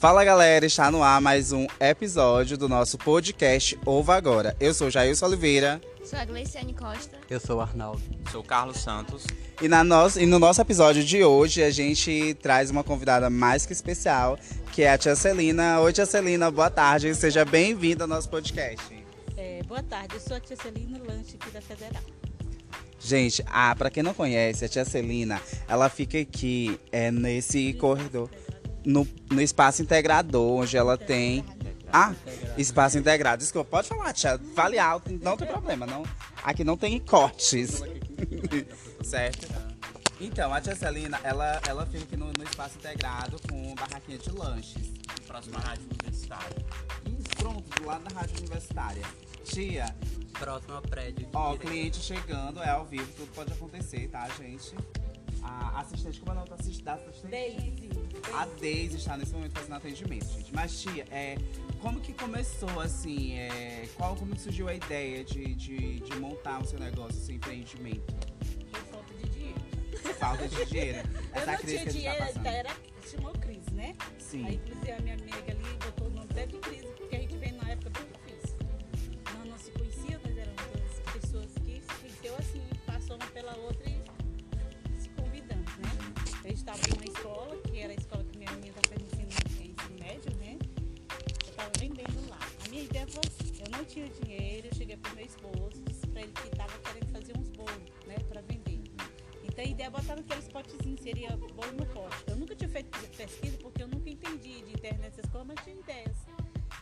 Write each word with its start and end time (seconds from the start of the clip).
Fala 0.00 0.24
galera, 0.24 0.64
está 0.64 0.90
no 0.90 1.02
ar 1.02 1.20
mais 1.20 1.52
um 1.52 1.66
episódio 1.78 2.56
do 2.56 2.70
nosso 2.70 2.96
podcast 2.96 3.78
Ouva 3.84 4.16
Agora. 4.16 4.56
Eu 4.58 4.72
sou 4.72 4.90
Jailson 4.90 5.26
Oliveira. 5.26 5.78
Sou 6.02 6.18
a 6.18 6.24
Gleiciane 6.24 6.72
Costa. 6.72 7.18
Eu 7.28 7.38
sou 7.38 7.58
o 7.58 7.60
Arnaldo. 7.60 8.00
Sou 8.32 8.42
Carlos 8.42 8.78
Santos. 8.78 9.26
E, 9.60 9.68
na 9.68 9.84
no... 9.84 10.08
e 10.18 10.24
no 10.24 10.38
nosso 10.38 10.58
episódio 10.58 11.04
de 11.04 11.22
hoje 11.22 11.62
a 11.62 11.70
gente 11.70 12.32
traz 12.40 12.70
uma 12.70 12.82
convidada 12.82 13.28
mais 13.28 13.66
que 13.66 13.74
especial, 13.74 14.38
que 14.72 14.80
é 14.80 14.90
a 14.90 14.96
Tia 14.96 15.14
Celina. 15.14 15.80
Oi, 15.80 15.92
Tia 15.92 16.06
Celina, 16.06 16.50
boa 16.50 16.70
tarde. 16.70 17.14
Seja 17.14 17.44
bem-vinda 17.44 18.04
ao 18.04 18.08
nosso 18.08 18.30
podcast. 18.30 19.04
É, 19.36 19.62
boa 19.64 19.82
tarde, 19.82 20.14
eu 20.14 20.20
sou 20.20 20.34
a 20.34 20.40
Tia 20.40 20.56
Celina 20.56 20.98
Lanche 21.06 21.36
aqui 21.38 21.50
da 21.50 21.60
Federal. 21.60 22.02
Gente, 22.98 23.44
ah, 23.46 23.74
para 23.74 23.90
quem 23.90 24.02
não 24.02 24.14
conhece, 24.14 24.64
a 24.64 24.68
Tia 24.68 24.84
Celina, 24.86 25.42
ela 25.68 25.90
fica 25.90 26.18
aqui 26.18 26.80
é, 26.90 27.10
nesse 27.10 27.74
corredor, 27.74 28.30
no, 28.84 29.06
no 29.30 29.40
espaço 29.40 29.82
integrador, 29.82 30.60
onde 30.62 30.76
ela 30.76 30.96
tem. 30.96 31.44
Ah, 31.92 32.14
espaço 32.56 32.98
integrado. 32.98 33.40
Desculpa, 33.40 33.68
pode 33.68 33.88
falar, 33.88 34.12
tia. 34.12 34.38
Fale 34.54 34.78
alto, 34.78 35.10
não 35.22 35.36
tem 35.36 35.46
problema. 35.46 35.86
Não, 35.86 36.04
aqui 36.42 36.62
não 36.62 36.76
tem 36.76 36.98
cortes. 37.00 37.82
certo? 39.02 39.48
Então, 40.20 40.52
a 40.52 40.60
tia 40.60 40.76
Celina, 40.76 41.18
ela, 41.24 41.60
ela 41.66 41.86
fica 41.86 42.04
aqui 42.04 42.16
no, 42.16 42.26
no 42.32 42.44
espaço 42.44 42.76
integrado 42.76 43.40
com 43.48 43.74
barraquinha 43.74 44.18
de 44.18 44.30
lanches. 44.30 44.74
Próxima 45.26 45.58
rádio 45.58 45.84
universitária. 45.84 46.56
Isso, 47.06 47.36
pronto, 47.38 47.80
do 47.80 47.86
lado 47.86 48.04
da 48.04 48.20
rádio 48.20 48.36
universitária. 48.38 49.02
Tia, 49.44 49.94
Próximo 50.38 50.74
ao 50.74 50.82
prédio. 50.82 51.26
ó, 51.32 51.52
direita. 51.52 51.66
cliente 51.66 51.98
chegando, 52.00 52.62
é 52.62 52.68
ao 52.70 52.84
vivo, 52.84 53.10
tudo 53.16 53.30
pode 53.34 53.52
acontecer, 53.52 54.08
tá, 54.08 54.28
gente? 54.38 54.74
A 55.42 55.80
assistente, 55.80 56.20
como 56.20 56.32
é 56.32 56.34
o 56.34 56.36
nome 56.38 56.48
da 56.50 56.54
assistente? 56.56 56.82
Da 56.84 56.94
assistente? 56.94 57.30
Daisy. 57.30 57.90
A 58.34 58.46
Deise 58.46 58.96
está 58.96 59.16
nesse 59.16 59.32
momento 59.32 59.52
fazendo 59.54 59.74
atendimento, 59.76 60.26
gente. 60.26 60.54
Mas, 60.54 60.80
tia, 60.80 61.04
é, 61.10 61.36
como 61.80 62.00
que 62.00 62.12
começou, 62.12 62.80
assim, 62.80 63.34
é, 63.38 63.88
qual, 63.96 64.14
como 64.16 64.34
que 64.34 64.40
surgiu 64.40 64.68
a 64.68 64.74
ideia 64.74 65.24
de, 65.24 65.54
de, 65.54 66.00
de 66.00 66.16
montar 66.18 66.60
o 66.60 66.64
seu 66.66 66.78
negócio, 66.78 67.18
seu 67.20 67.34
empreendimento? 67.34 68.14
Por 68.70 68.84
falta 68.84 69.14
de 69.14 69.30
dinheiro. 69.30 69.60
Falta 70.18 70.48
de 70.48 70.64
dinheiro. 70.66 70.98
eu 71.34 71.40
Essa 71.40 71.52
não 71.52 71.58
crise 71.58 71.78
tinha 71.78 71.82
que 71.82 71.88
a 71.88 71.92
gente 71.92 72.04
tá 72.04 72.10
dinheiro, 72.10 72.18
passando. 72.18 72.40
então 72.40 72.52
era, 72.52 72.70
chamou 73.10 73.32
crise, 73.32 73.70
né? 73.72 73.96
Aí, 73.98 74.14
Sim. 74.18 74.46
inclusive, 74.48 74.92
a 74.92 75.00
minha 75.00 75.14
amiga 75.14 75.52
ali 75.52 75.76
tinha 94.00 94.08
dinheiro, 94.08 94.68
eu 94.68 94.74
cheguei 94.74 94.96
pro 94.96 95.14
meu 95.14 95.24
esposo, 95.24 95.82
disse 95.86 96.06
pra 96.06 96.22
ele 96.22 96.32
que 96.32 96.48
estava 96.48 96.78
querendo 96.78 97.12
fazer 97.12 97.36
uns 97.36 97.48
bolos, 97.50 97.92
né, 98.06 98.16
pra 98.28 98.40
vender. 98.40 98.80
Então 99.44 99.64
a 99.64 99.68
ideia 99.68 99.88
é 99.88 99.90
botar 99.90 100.16
naqueles 100.16 100.48
potezinhos, 100.48 101.00
seria 101.00 101.36
bolo 101.36 101.72
no 101.72 101.86
pote. 101.86 102.16
Eu 102.28 102.36
nunca 102.36 102.54
tinha 102.54 102.70
feito 102.70 102.98
pesquisa 103.16 103.58
porque 103.58 103.82
eu 103.82 103.88
nunca 103.88 104.08
entendi 104.08 104.62
de 104.62 104.72
internet 104.72 105.18
essas 105.18 105.30
coisas, 105.30 105.48
mas 105.48 105.64
tinha 105.64 105.76
ideias. 105.76 106.16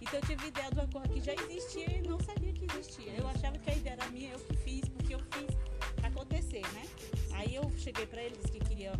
Então 0.01 0.21
eu 0.21 0.27
tive 0.27 0.47
ideia 0.47 0.71
de 0.71 0.79
uma 0.79 0.89
coisa 0.89 1.09
que 1.09 1.21
já 1.21 1.35
existia 1.35 1.91
e 1.91 2.03
não 2.03 2.21
sabia 2.21 2.53
que 2.53 2.67
existia. 2.71 3.13
Eu 3.17 3.27
achava 3.27 3.59
que 3.59 3.71
a 3.71 3.75
ideia 3.75 3.95
era 3.95 4.07
minha, 4.11 4.33
eu 4.33 4.39
que 4.39 4.57
fiz, 4.59 4.89
porque 4.89 5.15
eu 5.15 5.19
fiz 5.19 5.57
acontecer, 6.05 6.63
né? 6.73 6.87
Aí 7.33 7.55
eu 7.55 7.69
cheguei 7.77 8.07
pra 8.07 8.23
ele, 8.23 8.37
disse 8.37 8.53
que 8.53 8.61
queria 8.61 8.93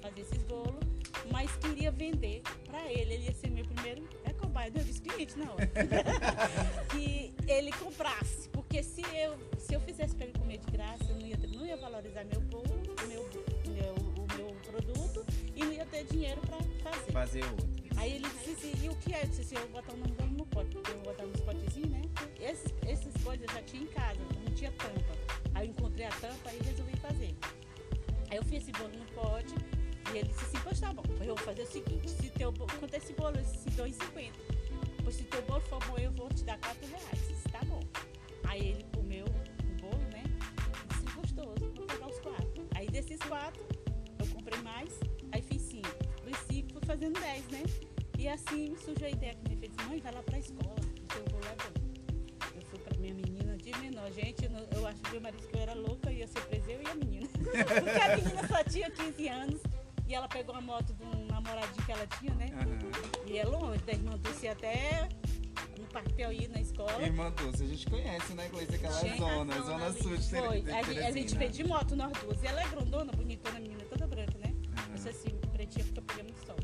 fazer 0.00 0.20
esses 0.20 0.42
bolos, 0.44 0.84
mas 1.32 1.50
queria 1.56 1.90
vender 1.90 2.42
pra 2.66 2.92
ele. 2.92 3.14
Ele 3.14 3.24
ia 3.24 3.32
ser 3.32 3.50
meu 3.50 3.64
primeiro 3.64 4.06
eu 4.62 4.84
disse 4.84 5.00
cliente 5.00 5.34
hora. 5.40 5.70
que 6.90 7.34
ele 7.46 7.72
comprasse, 7.72 8.48
porque 8.50 8.82
se 8.82 9.02
eu, 9.02 9.36
se 9.58 9.74
eu 9.74 9.80
fizesse 9.80 10.14
pra 10.14 10.26
ele 10.26 10.38
comer 10.38 10.58
de 10.58 10.70
graça, 10.70 11.04
eu 11.08 11.16
não 11.16 11.26
ia, 11.26 11.36
não 11.36 11.66
ia 11.66 11.76
valorizar 11.76 12.24
meu 12.24 12.40
bolo, 12.40 12.64
meu, 13.08 13.28
meu, 13.72 13.94
o 13.94 14.36
meu 14.36 14.54
produto 14.64 15.26
e 15.54 15.64
não 15.64 15.72
ia 15.72 15.84
ter 15.86 16.04
dinheiro 16.04 16.40
pra 16.42 16.58
fazer. 16.82 17.12
Fazer 17.12 17.44
outro. 17.44 17.74
Aí 17.96 18.16
ele 18.16 18.28
disse 18.28 18.50
assim, 18.50 18.84
e 18.84 18.88
o 18.88 18.96
que 18.96 19.14
é? 19.14 19.22
Eu 19.22 19.28
disse 19.28 19.40
assim, 19.42 19.54
eu 19.54 19.62
vou 19.62 19.80
botar 19.80 19.92
o 19.92 19.96
nome 19.96 20.12
dele 20.12 20.34
no 20.36 20.46
pote, 20.46 20.70
porque 20.70 20.90
eu 20.90 20.94
vou 20.96 21.04
botar 21.04 21.24
nos 21.24 21.40
potezinhos, 21.40 21.90
né? 21.90 22.02
Esses, 22.40 22.74
essas 22.86 23.22
coisas 23.22 23.46
eu 23.48 23.54
já 23.54 23.62
tinha 23.62 23.82
em 23.82 23.86
casa, 23.86 24.20
não 24.44 24.54
tinha 24.54 24.72
tampa. 24.72 25.14
Aí 25.54 25.66
eu 25.66 25.70
encontrei 25.70 26.06
a 26.06 26.10
tampa 26.10 26.52
e 26.52 26.62
resolvi 26.64 26.96
fazer. 26.96 27.34
Aí 28.30 28.36
eu 28.36 28.42
fiz 28.44 28.62
esse 28.62 28.72
bolo 28.72 28.90
no 28.96 29.04
pote 29.12 29.54
e 30.12 30.18
ele 30.18 30.28
disse 30.28 30.44
assim, 30.44 30.58
pois 30.62 30.80
tá 30.80 30.92
bom, 30.92 31.02
eu 31.20 31.34
vou 31.34 31.36
fazer 31.38 31.62
o 31.62 31.66
seguinte, 31.66 32.08
se 32.08 32.30
teu 32.30 32.52
bolo, 32.52 32.70
quanto 32.78 32.94
é 32.94 32.98
esse 32.98 33.12
bolo? 33.14 33.36
Eu 33.36 33.42
disse, 33.42 33.68
R$2,50. 33.70 34.32
Pois 35.02 35.16
se 35.16 35.24
teu 35.24 35.42
bolo 35.42 35.60
for 35.62 35.84
bom, 35.86 35.98
eu 35.98 36.12
vou 36.12 36.28
te 36.28 36.44
dar 36.44 36.58
4 36.58 36.86
reais. 36.86 37.08
Eu 37.12 37.34
disse, 37.34 37.48
tá 37.48 37.60
bom. 37.64 37.80
Aí 38.44 38.68
ele 38.68 38.84
comeu 38.94 39.24
o 39.24 39.80
bolo, 39.80 40.02
né? 40.12 40.22
Disse, 40.88 41.16
gostoso, 41.16 41.72
vou 41.74 41.86
pegar 41.86 42.06
os 42.06 42.18
quatro. 42.20 42.66
Aí 42.74 42.86
desses 42.88 43.18
quatro, 43.20 43.62
eu 44.18 44.26
comprei 44.28 44.60
mais, 44.60 45.00
aí 45.32 45.42
fiz 45.42 45.62
cinco. 45.62 45.88
Dos 46.24 46.38
cinco, 46.50 46.72
fui 46.74 46.82
fazendo 46.86 47.18
10, 47.18 47.48
né? 47.48 47.62
E 48.18 48.28
assim 48.28 48.76
surgiu 48.76 49.06
a 49.06 49.10
ideia 49.10 49.34
que 49.34 49.48
me 49.48 49.56
fez, 49.56 49.72
mãe, 49.88 49.98
vai 50.00 50.12
lá 50.12 50.22
pra 50.22 50.38
escola, 50.38 50.74
o 50.74 51.06
teu 51.06 51.24
bolo 51.24 51.44
é 51.46 51.56
bom. 51.56 52.54
Eu 52.54 52.62
fui 52.62 52.78
pra 52.78 52.96
minha 52.98 53.14
menina 53.14 53.56
de 53.56 53.76
menor. 53.78 54.10
Gente, 54.12 54.44
eu 54.44 54.78
eu 54.78 54.86
acho 54.86 55.00
que 55.00 55.10
meu 55.12 55.20
marido 55.20 55.46
que 55.48 55.56
eu 55.56 55.60
era 55.60 55.74
louca, 55.74 56.12
ia 56.12 56.26
ser 56.26 56.40
presa 56.42 56.70
eu 56.70 56.82
e 56.82 56.86
a 56.86 56.94
menina. 56.94 57.28
Porque 57.34 58.00
a 58.00 58.16
menina 58.16 58.48
só 58.48 58.62
tinha 58.64 58.90
15 58.90 59.28
anos 59.28 59.60
ela 60.14 60.28
pegou 60.28 60.54
a 60.54 60.60
moto 60.60 60.92
de 60.92 61.02
um 61.04 61.26
namoradinho 61.26 61.84
que 61.84 61.92
ela 61.92 62.06
tinha, 62.06 62.34
né? 62.34 62.46
Aham. 62.54 62.78
E 63.26 63.38
é 63.38 63.44
longe, 63.44 63.82
da 63.82 63.92
irmã 63.92 64.16
Dulce 64.18 64.48
até 64.48 65.08
no 65.78 65.86
Parque 65.86 66.12
Piauí, 66.14 66.48
na 66.48 66.60
escola. 66.60 67.02
Irmã 67.02 67.30
Dulce, 67.32 67.62
a 67.62 67.66
gente 67.66 67.86
conhece, 67.86 68.32
né, 68.34 68.48
Gleice? 68.48 68.74
Aquela 68.76 69.00
Gente, 69.00 69.18
zona, 69.18 69.60
zona 69.62 69.86
ali 69.86 70.02
sul 70.02 70.16
de 70.16 70.28
Foi, 70.30 70.60
de 70.62 70.70
a, 70.70 70.82
gente- 70.82 70.98
a 71.00 71.10
gente 71.10 71.36
veio 71.36 71.50
de 71.50 71.64
moto 71.64 71.96
nós 71.96 72.12
duas. 72.18 72.42
E 72.42 72.46
ela 72.46 72.62
é 72.62 72.68
grandona, 72.68 73.12
bonitona, 73.12 73.58
menina, 73.60 73.80
toda 73.88 74.06
branca, 74.06 74.38
né? 74.38 74.54
Aham. 74.78 74.86
Não 74.90 74.98
sei 74.98 75.12
se 75.12 75.30
pretinha 75.52 75.84
porque 75.84 76.00
eu 76.00 76.04
peguei 76.04 76.22
muito 76.24 76.44
sol. 76.46 76.56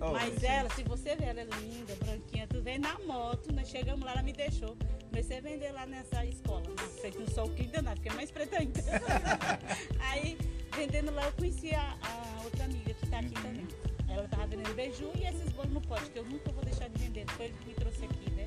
Oh, 0.00 0.10
Mas 0.12 0.34
gente. 0.34 0.46
ela, 0.46 0.68
se 0.70 0.82
você 0.82 1.14
ver 1.16 1.26
ela 1.28 1.40
é 1.40 1.44
linda, 1.44 1.94
branquinha, 2.04 2.46
tu 2.48 2.60
vem 2.60 2.78
na 2.78 2.98
moto, 3.00 3.52
nós 3.52 3.68
chegamos 3.68 4.04
lá, 4.04 4.12
ela 4.12 4.22
me 4.22 4.32
deixou. 4.32 4.76
Comecei 5.08 5.38
a 5.38 5.40
vender 5.40 5.70
lá 5.70 5.86
nessa 5.86 6.24
escola, 6.26 6.62
frente 7.00 7.16
no 7.18 7.30
sol 7.30 7.48
que 7.50 7.62
ainda 7.62 7.80
não, 7.80 7.92
fiquei 7.94 8.12
mais 8.12 8.30
preta 8.30 8.58
ainda. 8.58 8.82
Aí, 10.10 10.36
vendendo 10.76 11.12
lá, 11.14 11.24
eu 11.26 11.32
conheci 11.32 11.72
a, 11.74 11.96
a 12.02 12.42
outra 12.42 12.64
amiga 12.64 12.83
tá 13.14 13.20
aqui 13.20 13.34
também. 13.34 13.66
Ela 14.08 14.28
tava 14.28 14.46
vendendo 14.46 14.74
beiju 14.74 15.10
e 15.14 15.24
esses 15.24 15.52
bolos 15.52 15.72
no 15.72 15.80
pote, 15.80 16.10
que 16.10 16.18
eu 16.18 16.24
nunca 16.24 16.50
vou 16.50 16.64
deixar 16.64 16.88
de 16.88 16.98
vender. 16.98 17.24
Foi 17.30 17.46
ele 17.46 17.54
que 17.54 17.66
me 17.68 17.74
trouxe 17.74 18.04
aqui, 18.04 18.30
né? 18.30 18.46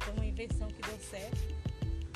Foi 0.00 0.14
uma 0.14 0.26
invenção 0.26 0.68
que 0.68 0.82
deu 0.82 0.98
certo. 0.98 1.38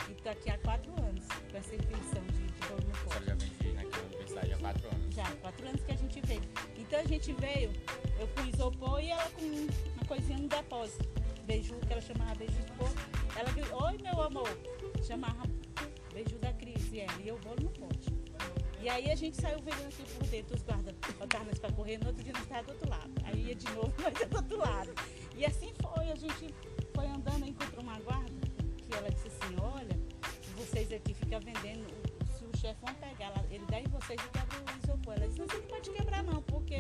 E 0.08 0.14
tô 0.22 0.28
aqui 0.28 0.50
há 0.50 0.58
quatro 0.58 0.92
anos 1.02 1.24
com 1.50 1.56
essa 1.56 1.74
invenção 1.74 2.22
de, 2.26 2.46
de 2.46 2.68
bolo 2.68 2.82
no 2.86 2.92
pote. 3.04 3.24
senhora 3.24 3.26
já 3.26 3.34
vende 3.34 3.72
naquela 3.72 4.06
universidade 4.06 4.52
há 4.52 4.58
quatro 4.58 4.88
anos. 4.88 5.14
Já, 5.14 5.32
quatro 5.42 5.66
anos 5.66 5.82
que 5.82 5.92
a 5.92 5.96
gente 5.96 6.20
veio. 6.20 6.42
Então 6.78 7.00
a 7.00 7.04
gente 7.04 7.32
veio, 7.32 7.72
eu 8.18 8.28
com 8.28 8.48
isopor 8.48 9.00
e 9.00 9.10
ela 9.10 9.30
com 9.30 9.44
uma 9.44 10.04
coisinha 10.06 10.38
no 10.38 10.48
depósito. 10.48 11.08
Beiju, 11.44 11.74
que 11.80 11.92
ela 11.92 12.02
chamava 12.02 12.34
beiju 12.36 12.52
de 12.52 12.72
porco. 12.72 12.94
Ela 13.36 13.50
gritou, 13.50 13.82
oi 13.82 13.98
meu 13.98 14.22
amor. 14.22 14.48
Chamava 15.02 15.42
beiju 16.12 16.38
da 16.38 16.52
Cris. 16.52 16.92
E 16.92 17.00
ela, 17.00 17.20
e 17.20 17.28
eu 17.28 17.36
vou 17.38 17.56
no 17.60 17.68
pote. 17.70 17.89
E 18.82 18.88
aí 18.88 19.10
a 19.10 19.14
gente 19.14 19.40
saiu 19.40 19.58
vendendo 19.58 19.88
aqui 19.88 20.02
por 20.14 20.26
dentro, 20.28 20.56
os 20.56 20.62
guardas 20.62 20.94
botavam 21.18 21.46
nós 21.46 21.58
pra 21.58 21.70
correr, 21.72 21.98
no 21.98 22.06
outro 22.08 22.22
dia 22.24 22.32
nós 22.32 22.42
estávamos 22.42 22.66
do 22.66 22.72
outro 22.72 22.90
lado. 22.90 23.10
Aí 23.24 23.42
ia 23.48 23.54
de 23.54 23.66
novo, 23.72 23.92
nós 24.02 24.18
ia 24.20 24.26
do 24.26 24.36
outro 24.36 24.58
lado. 24.58 24.90
E 25.36 25.44
assim 25.44 25.72
foi, 25.82 26.10
a 26.10 26.14
gente 26.14 26.54
foi 26.94 27.06
andando, 27.06 27.46
encontrou 27.46 27.82
uma 27.82 27.98
guarda, 28.00 28.32
que 28.78 28.94
ela 28.94 29.10
disse 29.10 29.28
assim, 29.28 29.56
olha, 29.60 29.98
vocês 30.56 30.90
aqui 30.92 31.12
ficam 31.14 31.40
vendendo, 31.40 31.86
se 32.38 32.44
o 32.44 32.56
chefão 32.56 32.94
pegar, 32.94 33.26
ela- 33.26 33.46
ele 33.50 33.64
dá 33.70 33.80
em 33.80 33.88
vocês 33.88 34.18
e 34.20 34.28
quebra 34.28 34.58
o 34.58 34.84
isopor. 34.84 35.14
Ela 35.14 35.26
disse, 35.28 35.40
você 35.40 35.56
não 35.58 35.66
pode 35.66 35.90
quebrar 35.90 36.22
não, 36.24 36.42
porque 36.42 36.74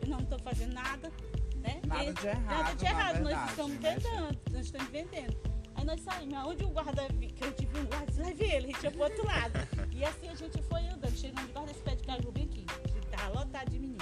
eu 0.00 0.08
não 0.08 0.20
estou 0.20 0.38
fazendo 0.38 0.72
nada, 0.72 1.12
né? 1.56 1.80
Nada 1.86 2.12
de 2.14 2.26
errado, 2.26 2.44
Nada 2.46 2.74
de 2.74 2.84
errado, 2.86 3.14
nós 3.20 3.24
verdade, 3.28 3.50
estamos 3.50 3.78
né, 3.80 3.96
vendendo, 3.98 4.40
nós 4.52 4.64
estamos 4.66 4.88
vendendo. 4.90 5.51
Aí 5.82 5.86
nós 5.86 6.00
saímos, 6.02 6.34
aonde 6.34 6.64
o 6.64 6.68
guarda, 6.68 7.08
que 7.08 7.44
eu 7.44 7.52
tive 7.54 7.80
um 7.80 7.84
guarda, 7.86 8.06
disse, 8.06 8.20
leve 8.22 8.44
ele, 8.44 8.56
a 8.56 8.70
gente 8.70 8.84
ia 8.84 8.90
pro 8.92 9.02
outro 9.02 9.26
lado. 9.26 9.52
E 9.90 10.04
assim 10.04 10.28
a 10.28 10.34
gente 10.36 10.62
foi 10.62 10.86
andando, 10.86 11.16
chegando 11.18 11.44
de 11.44 11.52
guarda 11.52 11.70
esse 11.72 11.80
pé 11.80 11.96
de 11.96 12.04
caju 12.04 12.30
bem 12.30 12.44
aqui, 12.44 12.64
que 12.64 13.06
tava 13.08 13.40
lotado 13.40 13.68
de 13.68 13.78
menino. 13.80 13.98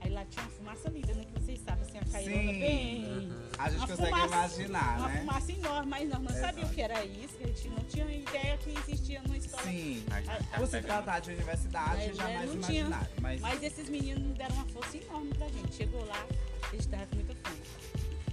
Aí 0.00 0.08
lá 0.10 0.24
tinha 0.24 0.42
uma 0.46 0.50
fumaça 0.52 0.88
linda, 0.88 1.12
né, 1.12 1.24
que 1.26 1.32
vocês 1.42 1.60
sabem, 1.60 1.82
assim, 1.82 1.98
a 1.98 2.04
cairona 2.06 2.52
Sim. 2.52 2.58
bem... 2.58 3.32
A 3.58 3.68
gente 3.68 3.78
uma 3.80 3.86
consegue 3.88 4.08
fumaça- 4.12 4.34
imaginar, 4.62 4.98
Uma 4.98 5.08
né? 5.08 5.18
fumaça 5.20 5.52
enorme, 5.52 5.90
mas 5.90 6.08
nós 6.08 6.20
não 6.22 6.30
Exato. 6.30 6.46
sabíamos 6.46 6.70
o 6.70 6.74
que 6.74 6.80
era 6.80 7.04
isso, 7.04 7.34
que 7.36 7.44
a 7.44 7.46
gente 7.48 7.68
não 7.68 7.84
tinha 7.84 8.04
ideia 8.10 8.56
que 8.56 8.70
existia 8.70 9.22
numa 9.22 9.36
escola. 9.36 9.62
Sim. 9.64 10.04
A 10.10 10.20
gente 10.22 10.26
tá 10.48 10.56
Por 10.56 10.66
se 10.66 10.70
pegando- 10.72 10.86
tratar 10.86 11.20
de 11.20 11.30
universidade, 11.32 12.00
É, 12.02 12.14
jamais 12.14 12.54
não 12.54 12.62
tinha. 12.62 13.08
Mas, 13.20 13.40
Mas 13.42 13.62
esses 13.62 13.90
meninos 13.90 14.34
deram 14.38 14.54
uma 14.54 14.64
força 14.66 14.96
enorme 14.96 15.34
pra 15.34 15.48
gente. 15.48 15.74
Chegou 15.74 16.02
lá, 16.06 16.26
eles 16.72 16.86
estavam 16.86 17.06
com 17.08 17.14
muita 17.16 17.34
fome. 17.34 17.60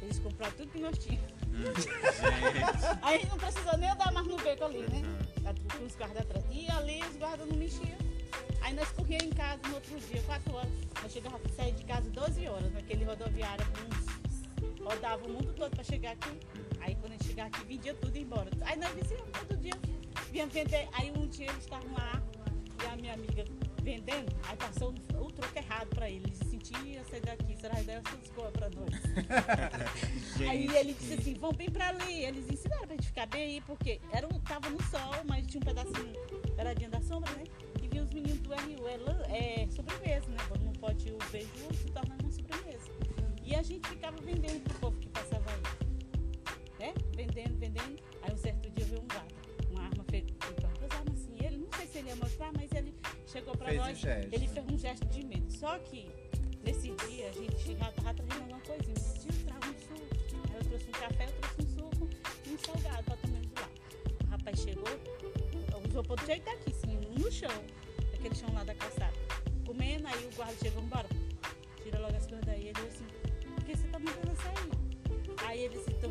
Eles 0.01 0.19
compraram 0.19 0.53
tudo 0.55 0.71
que 0.71 0.79
nós 0.79 0.97
tínhamos. 0.97 1.44
Gente, 1.55 1.89
Aí 3.01 3.15
a 3.15 3.17
gente 3.17 3.29
não 3.29 3.37
precisou 3.37 3.77
nem 3.77 3.89
andar 3.89 4.11
mais 4.11 4.27
no 4.27 4.37
beco 4.37 4.63
ali, 4.65 4.79
né? 4.79 5.01
Com 5.77 5.85
os 5.85 5.95
guardas 5.95 6.21
atrás. 6.21 6.45
E 6.51 6.69
ali 6.69 7.01
os 7.03 7.15
guardas 7.17 7.47
não 7.47 7.55
mexiam. 7.55 7.97
Aí 8.61 8.73
nós 8.73 8.89
corríamos 8.91 9.27
em 9.27 9.29
casa 9.31 9.61
no 9.67 9.75
outro 9.75 9.99
dia, 9.99 10.21
4 10.23 10.53
horas. 10.53 10.71
Nós 11.01 11.11
chegávamos 11.11 11.51
a 11.51 11.55
sair 11.55 11.71
de 11.73 11.83
casa 11.85 12.09
12 12.09 12.47
horas, 12.47 12.73
naquele 12.73 13.05
rodoviário 13.05 13.65
uns 13.87 14.15
rodava 14.85 15.25
o 15.25 15.29
mundo 15.29 15.53
todo 15.53 15.71
para 15.71 15.83
chegar 15.83 16.11
aqui. 16.11 16.39
Aí 16.79 16.95
quando 16.95 17.13
a 17.13 17.15
gente 17.15 17.27
chegava 17.27 17.49
aqui, 17.49 17.65
vendia 17.65 17.93
tudo 17.95 18.15
e 18.15 18.21
embora. 18.21 18.49
Aí 18.61 18.77
nós 18.77 18.95
dizíamos 18.95 19.29
todo 19.31 19.57
dia, 19.57 19.73
vinha 20.31 20.45
vender. 20.47 20.87
Aí 20.93 21.11
um 21.11 21.27
dia 21.27 21.47
eles 21.47 21.63
estavam 21.63 21.91
lá 21.93 22.21
e 22.83 22.85
a 22.87 22.95
minha 22.95 23.13
amiga 23.13 23.43
vendendo, 23.85 24.35
aí 24.43 24.57
passou 24.57 24.89
o 24.89 25.31
troco 25.31 25.57
errado 25.57 25.87
para 25.89 26.09
ele. 26.09 26.25
Ele 26.25 26.35
sentia 26.49 27.03
sair 27.05 27.21
daqui, 27.21 27.55
será 27.55 27.75
que 27.75 27.83
deve 27.83 28.07
essas 28.07 28.29
coisas 28.29 28.53
para 28.53 28.69
nós? 28.71 28.89
Aí 30.49 30.67
ele 30.75 30.93
disse 30.93 31.13
assim, 31.13 31.33
vão 31.35 31.53
bem 31.53 31.69
pra 31.69 31.89
ali. 31.89 32.25
Eles 32.25 32.49
ensinaram 32.49 32.87
pra 32.87 32.95
gente 32.95 33.07
ficar 33.07 33.27
bem 33.27 33.43
aí, 33.43 33.61
porque 33.61 34.01
era 34.11 34.27
um, 34.27 34.39
tava 34.39 34.69
no 34.69 34.81
sol, 34.83 35.23
mas 35.25 35.45
tinha 35.45 35.61
um 35.61 35.65
pedacinho, 35.65 36.13
pedacinho 36.55 36.89
da 36.89 37.01
sombra, 37.01 37.31
né? 37.33 37.43
E 37.81 37.87
vinha 37.87 38.03
os 38.03 38.09
meninos 38.09 38.39
do 38.39 38.49
RU, 38.49 38.87
é, 39.29 39.63
é 39.63 39.67
sobremesa, 39.69 40.27
né? 40.29 40.37
Quando 40.47 40.63
não 40.63 40.73
pode 40.73 41.11
o 41.11 41.17
beijo, 41.31 41.47
se 41.73 41.85
torna 41.91 42.17
uma 42.21 42.31
sobremesa. 42.31 42.89
E 43.43 43.55
a 43.55 43.61
gente 43.61 43.87
ficava 43.87 44.17
vendendo 44.21 44.63
pro 44.63 44.79
povo 44.79 44.97
que 44.99 45.09
passava 45.09 45.45
aí. 45.51 45.61
Né? 46.79 46.93
Vendendo, 47.15 47.55
vendendo. 47.57 48.03
Aí 48.23 48.33
um 48.33 48.37
certo 48.37 48.69
dia 48.71 48.85
veio 48.85 49.01
um 49.01 49.07
gato, 49.07 49.35
uma 49.69 49.83
arma 49.83 50.03
feita, 50.09 50.33
com 50.33 50.85
as 50.85 50.91
armas 50.91 51.21
assim. 51.21 51.45
Ele, 51.45 51.57
não 51.57 51.71
sei 51.77 51.87
se 51.87 51.97
ele 51.99 52.09
ia 52.09 52.15
mostrar, 52.15 52.51
mas 52.53 52.71
chegou 53.35 53.55
pra 53.57 53.67
Fez 53.67 53.79
nós. 53.79 54.03
um. 54.03 54.09
Ele 54.31 54.47
fez 54.47 54.65
um 54.71 54.77
gesto 54.77 55.05
de 55.07 55.25
medo. 55.25 55.51
Só 55.51 55.77
que 55.79 56.07
nesse 56.63 56.91
dia 56.91 57.29
a 57.29 57.31
gente 57.33 57.77
já 57.77 57.91
tava 57.91 58.13
trazendo 58.13 58.41
alguma 58.41 58.59
coisinha. 58.61 58.93
Disse, 58.93 59.19
tio, 59.19 59.45
traga 59.45 59.67
um 59.67 59.73
suco. 59.73 60.15
Aí 60.49 60.57
eu 60.57 60.63
trouxe 60.63 60.87
um 60.87 60.91
café, 60.91 61.25
eu 61.25 61.33
trouxe 61.41 61.61
um 61.61 61.67
suco 61.77 62.09
e 62.45 62.49
um 62.53 62.57
salgado 62.59 63.03
pra 63.03 63.17
tomar 63.17 63.41
de 63.41 63.49
lá. 63.59 63.69
O 64.23 64.27
rapaz 64.29 64.59
chegou, 64.59 64.93
o 65.83 65.87
isopor 65.87 66.17
do 66.17 66.25
jeito 66.25 66.45
daqui, 66.45 66.71
assim, 66.71 66.95
no 67.19 67.31
chão, 67.31 67.63
aquele 68.13 68.35
chão 68.35 68.53
lá 68.53 68.63
da 68.63 68.73
calçada. 68.75 69.13
Comendo, 69.65 70.07
aí 70.07 70.25
o 70.25 70.35
guarda 70.35 70.55
chegou, 70.61 70.81
embora. 70.83 71.07
Tira 71.83 71.99
logo 71.99 72.15
as 72.15 72.25
coisas 72.25 72.45
daí. 72.45 72.67
Ele 72.67 72.73
disse 72.73 72.87
assim, 72.87 73.05
por 73.53 73.63
que 73.65 73.75
você 73.77 73.87
tá 73.87 73.99
mandando 73.99 74.29
eu 74.29 74.35
sair? 74.37 75.45
Aí 75.45 75.59
ele 75.63 75.75
disse, 75.77 75.91
tô 75.99 76.07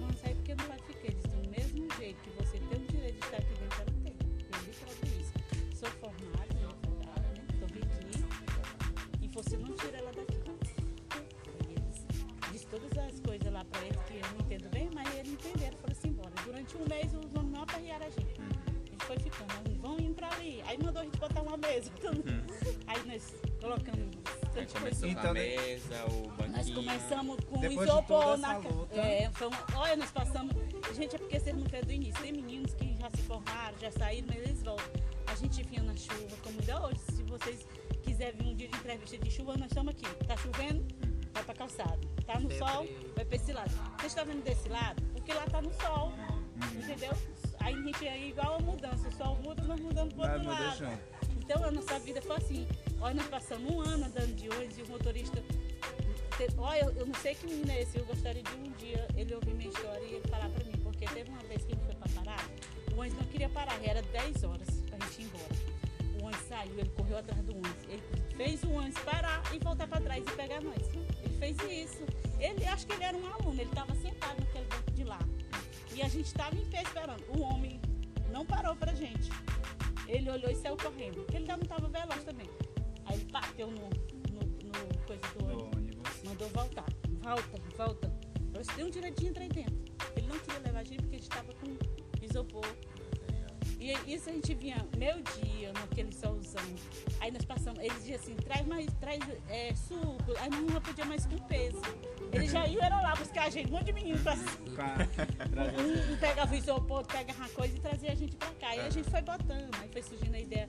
mesa, 25.35 26.05
o 26.07 26.29
banquinho. 26.29 26.53
Nós 26.57 26.71
começamos 26.71 27.37
com 27.45 27.59
Depois 27.61 27.79
de 27.89 27.93
isopor 27.93 28.23
toda 28.25 28.37
na 28.37 28.57
luta. 28.59 29.01
é, 29.01 29.31
foi 29.33 29.51
Olha, 29.75 29.97
nós 29.97 30.11
passamos. 30.11 30.55
Gente, 30.95 31.17
é 31.17 31.19
porque 31.19 31.41
vocês 31.41 31.57
não 31.57 31.67
fez 31.67 31.85
do 31.85 31.93
início. 31.93 32.23
Tem 32.23 32.33
meninos 32.33 32.73
que 32.75 32.97
já 32.97 33.11
se 33.11 33.23
formaram, 33.23 33.77
já 33.79 33.91
saíram, 33.91 34.29
mas 34.29 34.37
eles 34.39 34.63
voltam. 34.63 34.87
A 35.27 35.35
gente 35.35 35.63
vinha 35.65 35.83
na 35.83 35.97
chuva, 35.97 36.37
como 36.43 36.61
ainda 36.61 36.87
hoje. 36.87 37.01
Se 37.11 37.23
vocês 37.25 37.67
quiserem 38.05 38.37
vir 38.39 38.47
um 38.47 38.55
dia 38.55 38.69
de 38.69 38.77
entrevista 38.77 39.19
de 39.19 39.31
chuva, 39.31 39.57
nós 39.57 39.67
estamos 39.67 39.93
aqui. 39.93 40.07
Tá 40.27 40.37
chovendo? 40.37 40.87
Vai 41.33 41.43
pra 41.43 41.55
calçada. 41.55 41.99
Tá 42.25 42.35
no 42.39 42.49
Sempre. 42.49 42.59
sol? 42.59 42.87
Vai 43.17 43.25
pra 43.25 43.37
esse 43.37 43.53
lado. 43.53 43.71
Vocês 43.99 44.13
estão 44.13 44.25
vendo 44.25 44.45
desse 44.45 44.69
lado? 44.69 45.03
Porque 45.13 45.33
lá 45.33 45.45
tá 45.47 45.61
no 45.61 45.73
sol. 45.75 46.13
Entendeu? 46.77 47.13
Aí 47.61 47.75
a 47.75 47.83
gente 47.83 48.07
é 48.07 48.29
igual 48.29 48.55
a 48.57 48.59
mudança. 48.61 49.09
O 49.09 49.13
sol 49.13 49.37
muda, 49.43 49.63
nós 49.65 49.81
mudamos 49.81 50.15
pro 50.15 50.23
outro 50.23 50.47
lado. 50.47 50.99
Então 51.39 51.65
a 51.65 51.71
nossa 51.73 51.99
vida 51.99 52.23
foi 52.23 52.37
assim. 52.37 52.67
Olha, 53.05 53.17
nós 53.17 53.27
passamos 53.27 53.71
um 53.71 53.83
ano 53.83 54.07
andando 54.07 54.35
de 54.35 54.49
ônibus 54.49 54.79
e 54.79 54.83
o 54.83 54.89
motorista. 54.89 55.45
Olha, 56.57 56.91
eu, 56.97 57.05
não 57.05 57.15
sei 57.17 57.35
que 57.35 57.45
menino 57.45 57.71
é 57.71 57.83
esse, 57.83 57.99
eu 57.99 58.05
gostaria 58.07 58.43
de 58.43 58.51
um 58.55 58.73
dia 58.79 59.07
ele 59.15 59.35
ouvir 59.35 59.53
minha 59.53 59.69
história 59.69 60.03
e 60.07 60.15
ele 60.15 60.27
falar 60.27 60.49
pra 60.49 60.65
mim, 60.65 60.73
porque 60.83 61.05
teve 61.05 61.29
uma 61.29 61.43
vez 61.43 61.63
que 61.67 61.73
ele 61.73 61.83
foi 61.85 61.95
pra 61.97 62.09
parar, 62.09 62.49
o 62.95 62.99
ônibus 62.99 63.19
não 63.19 63.27
queria 63.29 63.51
parar, 63.51 63.79
era 63.85 64.01
10 64.01 64.45
horas 64.45 64.69
pra 64.89 64.99
gente 65.07 65.21
ir 65.21 65.25
embora. 65.27 65.55
O 66.19 66.25
ônibus 66.25 66.47
saiu, 66.49 66.79
ele 66.79 66.89
correu 66.97 67.19
atrás 67.19 67.45
do 67.45 67.53
ônibus. 67.53 67.85
Ele 67.91 68.03
fez 68.39 68.63
o 68.63 68.71
ônibus 68.71 68.99
parar 69.05 69.43
e 69.53 69.59
voltar 69.59 69.87
pra 69.87 70.01
trás 70.01 70.25
e 70.27 70.31
pegar 70.31 70.63
nós. 70.63 70.89
Ele 71.23 71.39
fez 71.39 71.57
isso. 71.91 72.05
Ele 72.41 72.65
acho 72.65 72.87
que 72.87 72.95
ele 72.95 73.05
era 73.05 73.17
um 73.19 73.27
aluno, 73.35 73.61
ele 73.61 73.69
estava 73.69 73.95
sentado 73.97 74.41
naquele 74.41 74.65
banco 74.65 74.91
de 74.93 75.05
lá. 75.05 75.19
E 75.95 76.01
a 76.01 76.09
gente 76.09 76.25
estava 76.25 76.57
em 76.57 76.65
pé 76.71 76.81
esperando. 76.81 77.23
O 77.37 77.43
homem 77.43 77.79
não 78.33 78.47
parou 78.47 78.75
pra 78.75 78.95
gente. 78.95 79.29
Ele 80.09 80.31
olhou 80.31 80.51
e 80.51 80.55
saiu 80.55 80.79
correndo. 80.79 81.17
Porque 81.17 81.37
ele 81.37 81.47
não 81.47 81.59
estava 81.59 81.87
veloz 81.87 82.25
também. 82.25 82.49
Aí 83.07 83.17
ele 83.17 83.31
bateu 83.31 83.71
no, 83.71 83.89
no, 84.31 84.41
no 84.41 84.99
coisa 85.07 85.23
do 85.39 85.45
ônibus. 85.45 85.77
ônibus. 85.77 86.23
Mandou 86.25 86.49
voltar. 86.49 86.87
Volta, 87.23 87.61
volta. 87.77 88.13
Eu 88.55 88.63
dei 88.77 88.85
um 88.85 89.29
entrar 89.29 89.43
aí 89.43 89.49
dentro. 89.49 89.85
Ele 90.17 90.27
não 90.27 90.39
queria 90.39 90.61
levar 90.61 90.81
a 90.81 90.85
gente 90.85 91.03
porque 91.03 91.17
a 91.17 91.19
gente 91.19 91.31
estava 91.31 91.53
com 91.55 92.25
isopor. 92.25 92.67
E 93.81 94.15
isso 94.15 94.31
a 94.31 94.33
gente 94.33 94.55
vinha 94.55 94.77
meio 94.97 95.23
dia 95.23 95.73
naquele 95.75 96.11
solzão. 96.13 96.63
Aí 97.21 97.31
nós 97.31 97.45
passamos, 97.45 97.79
eles 97.81 97.95
diziam 97.99 98.19
assim, 98.19 98.35
traz 98.37 98.67
mais, 98.67 98.87
traz 98.95 99.21
é, 99.49 99.75
suco. 99.75 100.33
Aí 100.39 100.49
não 100.49 100.81
podia 100.81 101.05
mais 101.05 101.27
com 101.27 101.37
peso. 101.37 101.83
Eles 102.33 102.51
já 102.51 102.67
iam 102.67 102.83
era 102.83 103.01
lá 103.01 103.15
buscar 103.15 103.47
a 103.47 103.51
gente, 103.51 103.69
um 103.69 103.73
monte 103.73 103.85
de 103.85 103.93
menino 103.93 104.19
pra 104.21 104.33
um, 104.35 104.39
um 106.15 106.17
pegava 106.17 106.53
o 106.53 106.57
isopor, 106.57 107.07
pegava 107.07 107.45
a 107.45 107.49
coisa 107.51 107.77
e 107.77 107.81
trazia 107.81 108.13
a 108.13 108.15
gente 108.15 108.37
pra 108.37 108.51
cá. 108.53 108.75
E 108.75 108.81
a 108.81 108.91
gente 108.91 109.11
foi 109.11 109.21
botando, 109.21 109.75
aí 109.81 109.89
foi 109.93 110.03
surgindo 110.03 110.35
a 110.35 110.41
ideia. 110.41 110.69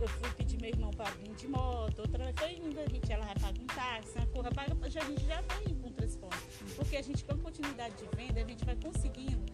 Eu 0.00 0.08
fui 0.08 0.30
pedir 0.36 0.60
meu 0.60 0.70
irmão 0.70 0.90
pra 0.90 1.10
vir 1.10 1.34
de 1.34 1.48
moto, 1.48 1.98
outra 2.00 2.24
vez 2.24 2.36
foi 2.38 2.52
indo, 2.56 2.80
a 2.80 2.86
gente, 2.86 3.12
ela 3.12 3.24
vai 3.24 3.34
pagar 3.34 3.60
um 3.60 3.66
táxi, 3.66 4.18
uma 4.18 4.26
corra 4.26 4.50
paga, 4.50 4.76
a 4.82 4.88
gente 4.88 5.26
já 5.26 5.40
vai 5.42 5.62
com 5.64 5.92
transporte. 5.92 6.42
Porque 6.76 6.96
a 6.96 7.02
gente, 7.02 7.24
com 7.24 7.34
a 7.34 7.38
continuidade 7.38 7.94
de 7.96 8.16
venda, 8.16 8.40
a 8.40 8.44
gente 8.44 8.64
vai 8.64 8.76
conseguindo 8.76 9.44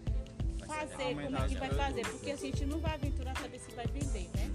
fazer 0.66 1.14
como 1.14 1.36
é 1.36 1.48
que 1.48 1.54
vai 1.56 1.70
fazer, 1.70 2.06
porque 2.06 2.30
a 2.30 2.36
gente 2.36 2.64
não 2.66 2.78
vai 2.78 2.94
aventurar 2.94 3.36
saber 3.36 3.58
se 3.58 3.70
vai 3.74 3.86
vender, 3.86 4.28
né? 4.36 4.50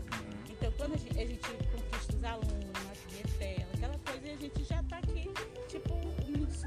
Então, 0.50 0.72
quando 0.78 0.94
a 0.94 0.98
gente, 0.98 1.20
a 1.20 1.26
gente 1.26 1.50
conquista 1.72 2.16
os 2.16 2.24
alunos, 2.24 2.66
na 2.74 2.96
clientela, 3.08 3.70
aquela 3.74 3.98
coisa, 4.00 4.32
a 4.32 4.38
gente 4.38 4.64
já 4.64 4.84
tá 4.84 4.98
aqui, 4.98 5.30
tipo, 5.68 5.94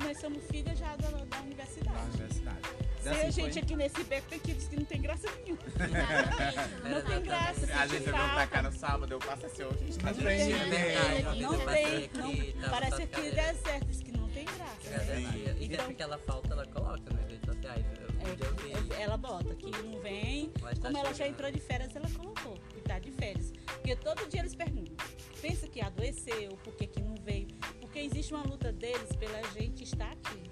nós 0.05 0.19
somos 0.21 0.45
filhas 0.47 0.79
já 0.79 0.95
da, 0.97 1.09
da 1.11 1.41
universidade. 1.41 1.99
universidade. 2.15 2.59
Se 3.03 3.09
Assim 3.09 3.21
a 3.21 3.31
gente 3.31 3.53
foi- 3.53 3.62
aqui 3.62 3.77
nesse 3.77 4.05
beco 4.05 4.29
tem 4.29 4.39
que 4.41 4.53
dizer 4.55 4.69
que 4.71 4.77
não 4.77 4.85
tem 4.85 5.00
graça 5.00 5.29
nenhuma. 5.45 5.62
não 6.91 7.03
tem 7.03 7.23
graça. 7.23 7.67
A 7.81 7.87
gente 7.87 8.03
veio 8.03 8.12
pra 8.12 8.47
cá 8.47 8.62
no 8.62 8.73
sábado, 8.73 9.12
eu 9.12 9.19
passo 9.19 9.47
assim, 9.47 9.62
hoje 9.62 9.77
a 9.83 9.87
gente 9.87 9.99
tá 9.99 10.06
Não 10.06 10.12
de 10.15 10.25
tem 10.25 11.41
Não, 11.41 11.53
não 11.53 11.55
eu 11.61 11.67
tem, 11.67 12.11
não, 12.15 12.29
aqui, 12.31 12.53
tava 12.61 12.71
parece 12.71 13.07
cadeiras. 13.07 13.57
deserto, 13.57 13.87
diz 13.87 14.02
que 14.02 14.12
não 14.12 14.28
tem 14.31 14.45
graça. 14.45 15.14
E 15.59 15.64
Então- 15.64 15.76
sempre 15.81 15.95
que 15.95 16.02
ela 16.02 16.19
falta, 16.19 16.52
ela 16.52 16.67
coloca 16.67 17.12
nas 17.12 17.28
redes 17.31 17.45
sociais. 17.47 17.85
Eu, 18.21 18.47
eu 18.47 18.55
vi. 18.57 18.93
É, 18.95 19.02
ela 19.02 19.17
bota 19.17 19.55
que 19.55 19.71
não 19.71 20.00
vem. 20.00 20.50
Tá 20.50 20.75
Como 20.83 20.99
ela 20.99 21.14
já 21.14 21.26
entrou 21.28 21.50
de 21.52 21.61
férias, 21.61 21.95
ela 21.95 22.09
colocou 22.11 22.59
que 22.69 22.81
tá 22.81 22.99
de 22.99 23.11
férias. 23.12 23.52
Porque 23.64 23.95
todo 23.97 24.28
dia 24.28 24.40
eles 24.40 24.55
perguntam: 24.57 24.95
pensa 25.40 25.69
que 25.69 25.81
adoeceu, 25.81 26.57
por 26.64 26.75
que, 26.75 26.87
que 26.88 27.00
não 27.00 27.14
veio? 27.25 27.49
Porque 27.88 28.00
existe 28.00 28.35
uma 28.35 28.42
luta 28.42 28.71
deles 28.71 29.16
pela 29.16 29.42
gente 29.54 29.83
estar 29.83 30.12
aqui. 30.12 30.42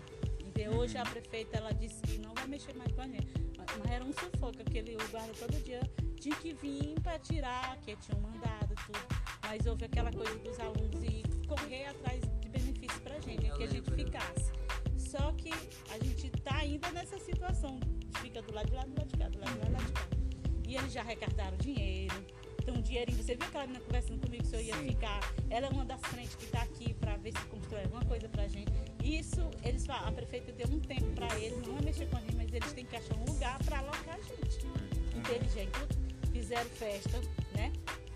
Entendeu? 0.43 0.73
Hoje 0.79 0.97
a 0.97 1.03
prefeita 1.03 1.59
ela 1.59 1.71
disse 1.73 2.01
que 2.01 2.17
não 2.19 2.33
vai 2.35 2.47
mexer 2.47 2.75
mais 2.75 2.91
com 2.93 3.03
a 3.03 3.07
gente. 3.07 3.29
Mas 3.59 3.93
era 3.93 4.03
um 4.03 4.13
sufoco, 4.13 4.59
aquele 4.59 4.97
o 4.97 5.09
guarda 5.11 5.35
todo 5.35 5.63
dia 5.63 5.81
tinha 6.19 6.35
que 6.37 6.55
vir 6.55 6.99
para 7.03 7.19
tirar, 7.19 7.77
que 7.83 7.95
tinham 7.97 8.19
mandado 8.23 8.75
tudo. 8.87 9.07
Mas 9.43 9.67
houve 9.67 9.85
aquela 9.85 10.11
coisa 10.11 10.35
dos 10.39 10.59
alunos 10.59 11.03
e 11.05 11.23
correr 11.47 11.85
atrás 11.85 12.23
de 12.41 12.49
benefícios 12.49 13.01
pra 13.01 13.21
gente, 13.21 13.47
Eu 13.47 13.55
que 13.55 13.65
a 13.65 13.67
gente 13.67 13.91
ficasse. 13.91 14.51
Só 14.97 15.31
que 15.33 15.51
a 15.91 15.99
gente 16.03 16.31
tá 16.43 16.57
ainda 16.57 16.91
nessa 16.93 17.19
situação. 17.19 17.79
Fica 18.23 18.41
do 18.41 18.55
lado 18.55 18.67
de 18.67 18.75
lá, 18.75 18.83
do 18.85 18.99
lado 18.99 19.09
de 19.09 19.19
cá, 19.19 19.29
do 19.29 19.39
lado 19.39 19.53
de 19.53 19.59
lá, 19.59 19.65
do 19.67 19.73
lado 19.73 19.85
de 19.85 19.93
cá. 19.93 20.09
E 20.67 20.75
eles 20.75 20.91
já 20.91 21.03
arrecadaram 21.03 21.59
dinheiro. 21.59 22.15
Então, 22.67 22.75
um 22.75 22.83
dinheirinho. 22.83 23.23
Você 23.23 23.37
viu 23.37 23.47
aquela 23.47 23.65
menina 23.65 23.85
conversando 23.85 24.21
comigo 24.21 24.43
que 24.43 24.49
o 24.49 24.51
senhor 24.51 24.65
ia 24.65 24.75
Sim. 24.75 24.89
ficar? 24.89 25.21
Ela 25.49 25.69
é 25.69 25.71
uma 25.71 25.85
das 25.85 26.01
frentes 26.01 26.35
que 26.35 26.47
está 26.47 26.63
aqui 26.63 26.95
para 26.95 27.17
ver 27.17 27.31
se 27.31 27.47
constrói 27.47 27.85
alguma 27.85 28.05
coisa 28.05 28.29
pra 28.29 28.49
gente. 28.49 28.73
Isso, 29.05 29.49
eles 29.63 29.87
falam, 29.87 30.09
a 30.09 30.13
prefeita 30.13 30.51
deu 30.51 30.67
um 30.67 30.81
tempo 30.81 31.07
para 31.13 31.29
eles, 31.39 31.65
não 31.65 31.79
é 31.79 31.83
mexer 31.83 32.07
com 32.07 32.17
a 32.17 32.21
gente, 32.21 32.35
mas 32.35 32.53
eles 32.53 32.73
têm 32.73 32.85
que 32.85 32.97
achar 32.97 33.15
um 33.19 33.25
lugar 33.25 33.57
para 33.65 33.79
alocar 33.79 34.17
a 34.17 34.21
gente. 34.21 34.67
Inteligente. 35.15 35.79
Fizeram 36.33 36.69
festa, 36.71 37.21
né? 37.55 37.73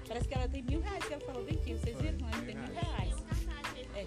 Parece 0.09 0.27
que 0.27 0.35
ela 0.35 0.49
tem 0.49 0.63
mil 0.63 0.81
reais, 0.81 1.05
que 1.05 1.13
ela 1.13 1.25
falou 1.25 1.45
bem 1.45 1.55
aqui. 1.55 1.75
Vocês 1.75 1.97
viram? 2.01 2.19
Ela 2.29 2.43
tem 2.43 2.57
mil 2.57 2.75
reais. 2.75 3.15
É. 3.95 4.07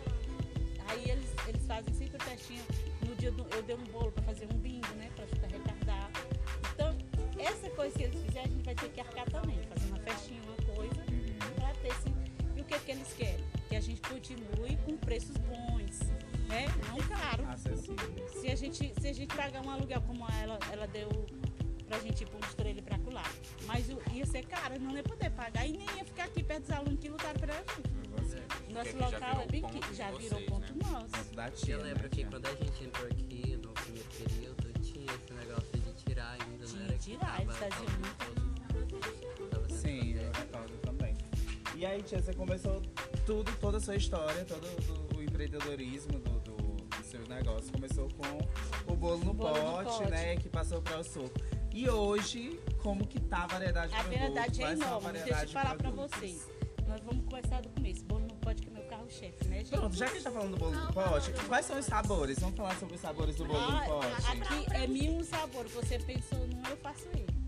Aí 0.90 1.10
eles, 1.10 1.30
eles 1.48 1.66
fazem 1.66 1.94
sempre 1.94 2.22
festinha. 2.22 2.62
No 3.08 3.16
dia 3.16 3.32
do, 3.32 3.44
eu 3.56 3.64
dei 3.64 3.78
um 3.78 3.84
bolo 3.86 4.12
para 4.12 4.24
fazer 4.24 4.46
um 4.54 4.58
bingo, 4.58 4.94
né? 4.96 5.10
Para 5.16 5.24
ajudar 5.24 5.48
a 5.48 5.50
arrecadar. 5.50 6.12
Então, 6.74 6.98
essa 7.40 7.70
coisa 7.70 7.98
que 7.98 8.04
eles 8.04 8.22
fizerem, 8.22 8.44
a 8.44 8.50
gente 8.50 8.66
vai 8.66 8.76
ter 8.76 8.90
que 8.90 9.00
arcar 9.00 9.30
também. 9.32 9.58
Fazer 9.64 9.83
que, 12.84 12.92
eles 12.92 13.14
querem? 13.14 13.44
Que 13.70 13.76
a 13.76 13.82
gente 13.82 14.02
continue 14.02 14.78
com 14.86 14.98
preços 14.98 15.36
bons, 15.38 16.00
né? 16.48 16.66
Não 16.90 16.98
caro. 17.08 17.44
Se 18.42 18.48
a 18.52 18.56
gente, 18.56 18.94
se 19.02 19.08
a 19.08 19.14
gente 19.14 19.36
pagar 19.36 19.66
um 19.66 19.70
aluguel 19.70 20.02
como 20.02 20.26
ela, 20.42 20.60
ela 20.72 20.88
deu 20.88 21.10
pra 21.88 22.00
gente 22.00 22.24
ir 22.24 22.28
pra 22.28 22.38
um 22.38 22.50
estrela 22.50 22.82
pra 22.82 22.98
lá. 23.12 23.24
Mas 23.66 23.90
o- 23.90 24.02
ia 24.12 24.26
ser 24.26 24.44
caro, 24.46 24.80
não 24.80 24.96
ia 24.96 25.04
poder 25.04 25.30
pagar 25.32 25.66
e 25.68 25.74
nem 25.78 25.88
ia 25.98 26.06
ficar 26.06 26.26
aqui 26.26 26.44
perto 26.44 26.62
dos 26.64 26.72
alunos 26.72 27.00
que 27.00 27.10
lutaram 27.10 27.40
pra 27.40 27.54
gente. 27.54 27.94
Você. 28.18 28.42
Nosso 28.74 28.98
local 28.98 29.42
é 29.42 29.48
bem 29.48 29.62
que 29.64 29.96
já 29.96 30.10
virou 30.12 30.40
vocês, 30.40 30.50
ponto 30.50 30.74
né? 30.74 30.80
nosso. 30.92 31.36
Da 31.36 31.50
tia, 31.52 31.76
Eu 31.76 31.84
lembro 31.84 32.04
né, 32.04 32.10
que 32.10 32.26
quando 32.26 32.46
a 32.48 32.56
gente 32.56 32.84
entrou 32.84 33.06
aqui 33.08 33.58
no 33.62 33.70
primeiro 33.74 34.10
período, 34.10 34.80
tinha 34.82 35.06
esse 35.06 35.34
negócio 35.34 35.70
de 35.72 35.94
tirar 36.04 36.38
ainda, 36.42 36.66
Tinha 36.66 36.88
que 36.88 36.98
tirar, 36.98 37.26
tava- 37.26 37.42
eles 37.44 37.58
faziam 37.58 37.92
muito. 38.00 38.43
E 41.84 41.86
aí, 41.86 42.02
tia, 42.02 42.22
você 42.22 42.34
começou 42.34 42.82
tudo, 43.26 43.52
toda 43.60 43.76
a 43.76 43.82
sua 43.82 43.98
história, 43.98 44.46
todo 44.46 44.66
o, 45.18 45.22
empreendedorismo 45.22 46.18
do, 46.18 46.40
do, 46.40 46.56
do 46.56 47.04
seu 47.04 47.20
negócio. 47.28 47.74
Começou 47.74 48.08
com 48.14 48.94
o 48.94 48.96
bolo 48.96 49.18
no, 49.26 49.34
bolo 49.34 49.54
no 49.58 49.84
pote, 49.84 49.98
pote. 49.98 50.10
né? 50.12 50.38
Que 50.38 50.48
passou 50.48 50.82
para 50.82 51.00
o 51.00 51.04
suco. 51.04 51.30
E 51.74 51.90
hoje, 51.90 52.58
como 52.82 53.06
que 53.06 53.20
tá 53.20 53.44
a 53.44 53.48
variedade 53.48 53.90
de 53.92 53.96
A 53.96 54.04
produtos? 54.06 54.22
variedade 54.30 54.62
é 54.62 54.66
a 54.66 54.72
enorme. 54.72 54.80
Deixa 54.80 54.96
eu 54.96 55.02
variedade 55.02 55.48
de 55.48 55.54
falar 55.54 55.76
produtos? 55.76 56.18
vocês. 56.20 56.48
Nós 56.88 57.02
vamos 57.02 57.26
começar 57.26 57.62
do 57.62 57.70
começo. 57.72 58.06
Bolo 58.06 58.28
não 58.30 58.38
pode 58.38 58.62
que 58.62 58.70
é 58.70 58.72
meu 58.72 58.84
carro-chefe, 58.84 59.48
né, 59.50 59.58
gente? 59.58 59.70
Pronto, 59.72 59.94
já 59.98 60.06
que 60.06 60.12
a 60.12 60.14
gente 60.16 60.24
tá 60.24 60.32
falando 60.32 60.52
do 60.52 60.58
bolo 60.58 60.76
no 60.80 60.94
pote, 60.94 61.34
quais 61.50 61.66
são 61.66 61.78
os 61.78 61.86
sabores? 61.86 62.40
Vamos 62.40 62.56
falar 62.56 62.80
sobre 62.80 62.96
os 62.96 63.02
sabores 63.02 63.36
do 63.36 63.44
bolo 63.44 63.60
no 63.60 63.78
Ah, 63.78 63.86
pote. 63.86 64.28
aqui 64.42 64.66
é 64.74 64.88
mil 64.88 65.12
um 65.18 65.24
sabor. 65.26 65.68
Você 65.68 66.00
pensou 66.00 66.40
num, 66.48 66.64
eu 66.70 66.78
faço 66.78 67.10
ele. 67.14 67.43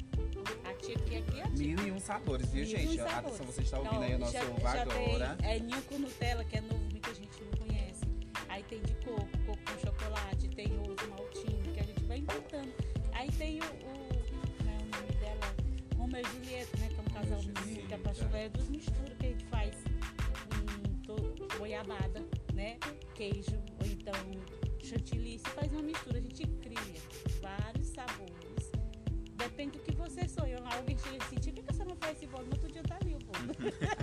Aqui, 0.69 0.93
aqui 0.93 1.15
a 1.17 1.21
tia. 1.21 1.47
Mil 1.49 1.87
e 1.87 1.91
um 1.91 1.99
sabores, 1.99 2.49
viu, 2.49 2.65
Mil 2.65 2.71
e 2.71 2.75
um 2.75 2.79
gente? 2.91 2.97
sabores. 2.97 3.25
Atenção, 3.27 3.45
você 3.45 3.61
está 3.61 3.77
ouvindo 3.79 3.95
Então, 3.95 4.03
aí 4.07 4.15
o 4.15 4.19
nosso 4.19 4.33
já, 4.33 4.43
ovo 4.45 4.61
já. 4.61 5.35
Tem, 5.37 5.49
é 5.51 5.59
ninho 5.59 5.81
com 5.83 5.99
Nutella, 5.99 6.43
que 6.45 6.57
é 6.57 6.61
novo, 6.61 6.83
muita 6.91 7.13
gente 7.13 7.43
não 7.43 7.51
conhece. 7.67 8.01
Aí 8.49 8.63
tem 8.63 8.81
de 8.81 8.93
coco, 8.95 9.27
coco 9.45 9.57
com 9.65 9.79
chocolate, 9.79 10.47
tem 10.49 10.67
o 10.67 11.09
maltinho, 11.09 11.73
que 11.73 11.79
a 11.79 11.83
gente 11.83 12.03
vai 12.05 12.17
inventando. 12.19 12.73
Aí 13.13 13.31
tem 13.31 13.59
o, 13.61 13.63
o, 13.65 13.67
como 13.67 14.69
é 14.69 14.75
o 14.75 14.85
nome 15.01 15.15
dela? 15.19 15.55
Romeu 15.97 16.21
e 16.21 16.23
Julieta, 16.25 16.77
né? 16.77 16.87
Que 16.89 16.95
é 16.95 17.01
um 17.01 17.13
casalzinho 17.13 17.87
que 17.87 17.93
é 17.93 17.95
apaixonado. 17.95 18.35
É 18.35 18.49
duas 18.49 18.69
misturas 18.69 19.17
que 19.17 19.25
a 19.25 19.29
gente 19.29 19.45
faz. 19.45 19.75
To- 21.05 21.57
goiabada, 21.57 22.23
né? 22.53 22.77
Queijo, 23.13 23.55
ou 23.79 23.85
então 23.85 24.13
chantilly. 24.83 25.39
Se 25.39 25.49
faz 25.49 25.71
uma 25.71 25.81
mistura, 25.81 26.17
a 26.17 26.21
gente 26.21 26.45
cria 26.61 26.79
vários 27.41 27.87
sabores. 27.87 28.44
Depende 29.45 29.77
do 29.77 29.83
que 29.83 29.91
você 29.95 30.27
sonha. 30.27 30.57
Alguém 30.65 30.97
chega 30.97 31.23
assim, 31.23 31.35
por 31.35 31.53
que 31.53 31.61
você 31.73 31.83
não 31.85 31.95
faz 31.97 32.17
esse 32.17 32.25
bolo? 32.27 32.45
No 32.45 32.51
outro 32.53 32.71
dia 32.71 32.81
tá 32.83 32.97
ali 33.01 33.13
o 33.13 33.19
bolo. 33.19 33.53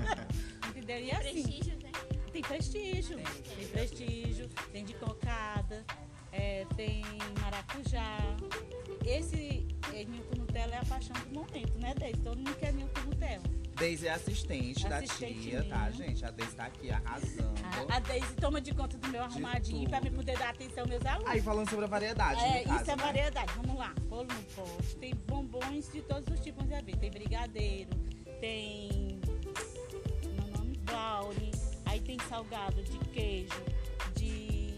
Entendeu? 0.68 0.98
E 1.00 1.10
assim, 1.10 1.42
Prestígio, 1.42 1.78
né? 1.82 1.90
tem 2.32 2.42
prestígio. 2.42 3.16
Tem 3.56 3.68
prestígio, 3.68 4.48
tem 4.72 4.84
de 4.84 4.94
cocada, 4.94 5.84
é, 6.32 6.64
tem 6.76 7.02
maracujá. 7.40 8.18
Esse 9.04 9.66
é, 9.92 10.04
ninho 10.04 10.22
com 10.24 10.36
Nutella 10.36 10.74
é 10.76 10.78
a 10.78 10.84
paixão 10.84 11.16
do 11.28 11.34
momento, 11.40 11.78
né, 11.78 11.92
Deise? 11.98 12.20
Todo 12.20 12.36
mundo 12.38 12.54
quer 12.56 12.72
ninho 12.72 12.88
com 12.94 13.00
Nutella. 13.00 13.42
Deise 13.74 14.06
é 14.06 14.12
assistente, 14.12 14.86
da 14.88 14.98
Assistente 14.98 15.40
tia, 15.40 15.64
tá, 15.64 15.90
gente? 15.90 16.24
A 16.24 16.30
Deise 16.30 16.54
tá 16.54 16.66
aqui 16.66 16.90
arrasando. 16.90 17.52
A, 17.90 17.96
a 17.96 17.98
Deise 17.98 18.32
toma 18.36 18.60
de 18.60 18.72
conta 18.72 18.96
do 18.96 19.08
meu 19.08 19.22
arrumadinho 19.24 19.88
pra 19.88 20.00
me 20.00 20.10
poder 20.10 20.38
dar 20.38 20.50
atenção 20.50 20.82
aos 20.84 20.88
meus 20.90 21.04
alunos. 21.04 21.28
Aí 21.28 21.42
falando 21.42 21.68
sobre 21.68 21.84
a 21.86 21.88
variedade, 21.88 22.40
É, 22.40 22.58
no 22.60 22.64
caso, 22.64 22.82
isso 22.82 22.90
é 22.92 22.96
né? 22.96 23.02
variedade. 23.02 23.52
Vamos 23.56 23.76
lá. 23.76 23.92
Bolo 24.12 24.24
no 24.24 24.42
pote. 24.54 24.96
Tem 24.96 25.14
bombons 25.26 25.90
de 25.90 26.02
todos 26.02 26.28
os 26.28 26.38
tipos, 26.40 26.62
você 26.64 26.70
vai 26.70 26.82
ver. 26.82 26.96
Tem 26.98 27.10
brigadeiro, 27.10 27.88
tem. 28.42 29.18
Meu 30.34 30.58
nome? 30.58 30.76
Brownie. 30.84 31.50
Aí 31.86 31.98
tem 31.98 32.18
salgado 32.28 32.82
de 32.82 32.98
queijo, 33.08 33.64
de 34.14 34.74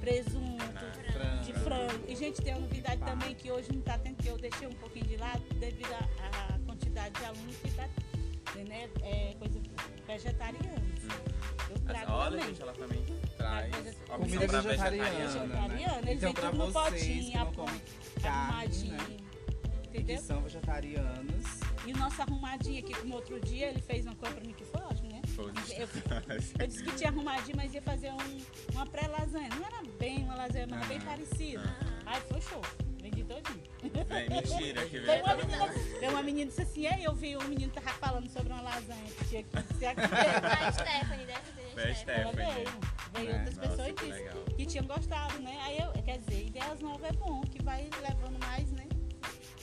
presunto, 0.00 0.58
Frango. 1.12 1.44
de 1.44 1.52
frango. 1.52 2.04
E, 2.08 2.16
gente, 2.16 2.42
tem 2.42 2.52
uma 2.54 2.62
novidade 2.62 3.00
também 3.04 3.32
que 3.32 3.48
hoje 3.48 3.72
não 3.72 3.80
tá 3.80 3.96
tendo, 3.96 4.16
que 4.16 4.26
eu 4.26 4.36
deixei 4.36 4.66
um 4.66 4.74
pouquinho 4.74 5.06
de 5.06 5.16
lado 5.18 5.42
devido 5.54 5.92
à 5.94 6.58
quantidade 6.66 7.14
de 7.14 7.24
alunos 7.26 7.56
que 7.58 7.70
tá. 7.70 7.88
Né? 8.56 8.90
É 9.02 9.36
coisa 9.38 9.60
vegetariana. 10.04 10.82
Eu 11.70 11.78
trago 11.78 12.12
Olha, 12.12 12.30
também. 12.32 12.46
gente, 12.48 12.62
ela 12.62 12.72
também 12.72 13.04
traz 13.48 13.96
Comida 14.08 14.46
pra 14.46 14.60
vegetariana, 14.60 15.10
vegetariana. 15.10 15.46
Vegetariana, 15.68 16.00
né? 16.02 16.10
eles 16.10 16.22
Então, 16.22 16.32
pra 16.34 16.50
tudo 16.50 16.66
no 16.66 16.72
potinho, 16.72 17.46
comem 17.54 17.82
carne, 18.22 18.38
arrumadinho. 18.48 18.92
né? 18.96 19.16
que 19.90 19.98
Entendeu? 20.02 20.18
são 20.22 20.42
vegetarianos. 20.42 21.46
E 21.86 21.92
o 21.92 21.96
nosso 21.96 22.20
arrumadinho 22.22 22.78
aqui, 22.80 22.94
como 22.94 23.14
outro 23.14 23.40
dia, 23.40 23.68
ele 23.70 23.80
fez 23.80 24.04
uma 24.04 24.14
coisa 24.16 24.34
pra 24.34 24.44
mim 24.44 24.52
que 24.52 24.64
foi 24.64 24.80
ótimo, 24.82 25.08
né? 25.10 25.22
Eu, 25.38 25.88
eu 26.60 26.66
disse 26.66 26.82
que 26.84 26.92
tinha 26.92 27.08
arrumadinho, 27.10 27.56
mas 27.56 27.72
ia 27.72 27.80
fazer 27.82 28.12
um- 28.12 28.72
uma 28.74 28.84
pré-lasanha. 28.86 29.48
Não 29.48 29.64
era 29.66 29.82
bem 29.98 30.18
uma 30.24 30.34
lasanha, 30.34 30.66
mas 30.68 30.78
era 30.80 30.88
bem 30.88 31.00
parecida. 31.00 31.74
Aí 32.04 32.20
foi 32.22 32.40
show. 32.42 32.60
Todinho. 33.28 33.62
Vem, 34.08 34.28
mentira, 34.30 34.86
que 34.86 34.98
vem 34.98 35.22
uma, 35.22 35.34
todo 35.34 35.46
menina, 35.46 35.66
veio 36.00 36.12
uma 36.12 36.22
menina 36.22 36.46
disse 36.48 36.62
assim, 36.62 36.86
aí 36.86 37.04
eu 37.04 37.14
vi 37.14 37.36
o 37.36 37.44
menino 37.44 37.70
tava 37.72 37.90
falando 37.90 38.28
sobre 38.30 38.52
uma 38.52 38.62
lasanha 38.62 39.04
que 39.04 39.24
tinha 39.26 39.40
aqui. 39.42 39.74
Você 39.74 39.86
acredita? 39.86 40.48
A 40.48 40.72
Stephanie, 40.72 41.26
deve 41.26 41.40
ser 41.54 41.72
Foi 41.74 41.90
a 41.90 41.94
Stephanie. 41.94 42.20
Ela 42.22 42.32
veio. 42.54 42.70
Veio 43.12 43.28
Né? 43.32 43.38
outras 43.38 43.56
Nossa, 43.56 43.68
pessoas 43.68 43.92
que 43.92 44.04
legal. 44.06 44.44
que 44.56 44.66
tinham 44.66 44.86
gostado, 44.86 45.38
né? 45.40 45.58
Aí 45.62 45.78
eu, 45.78 46.02
quer 46.02 46.18
dizer, 46.18 46.46
ideias 46.46 46.80
novas 46.80 47.10
é 47.10 47.12
bom, 47.12 47.40
que 47.42 47.62
vai 47.62 47.88
levando 48.00 48.38
mais, 48.40 48.70
né? 48.72 48.86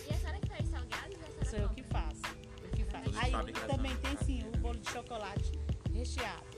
E 0.07 0.13
a 0.13 0.17
senhora 0.17 0.39
que 0.39 0.47
faz 0.47 0.67
salgados? 0.69 1.17
Sou 1.49 1.59
eu 1.59 1.69
que 1.69 1.83
faço. 1.83 2.21
Eu 2.63 2.69
que 2.69 2.83
faço. 2.85 3.19
Aí 3.19 3.53
também 3.67 3.95
tem 3.97 4.17
sim 4.25 4.43
o 4.53 4.57
bolo 4.57 4.77
de 4.79 4.89
chocolate 4.91 5.51
recheado. 5.93 6.54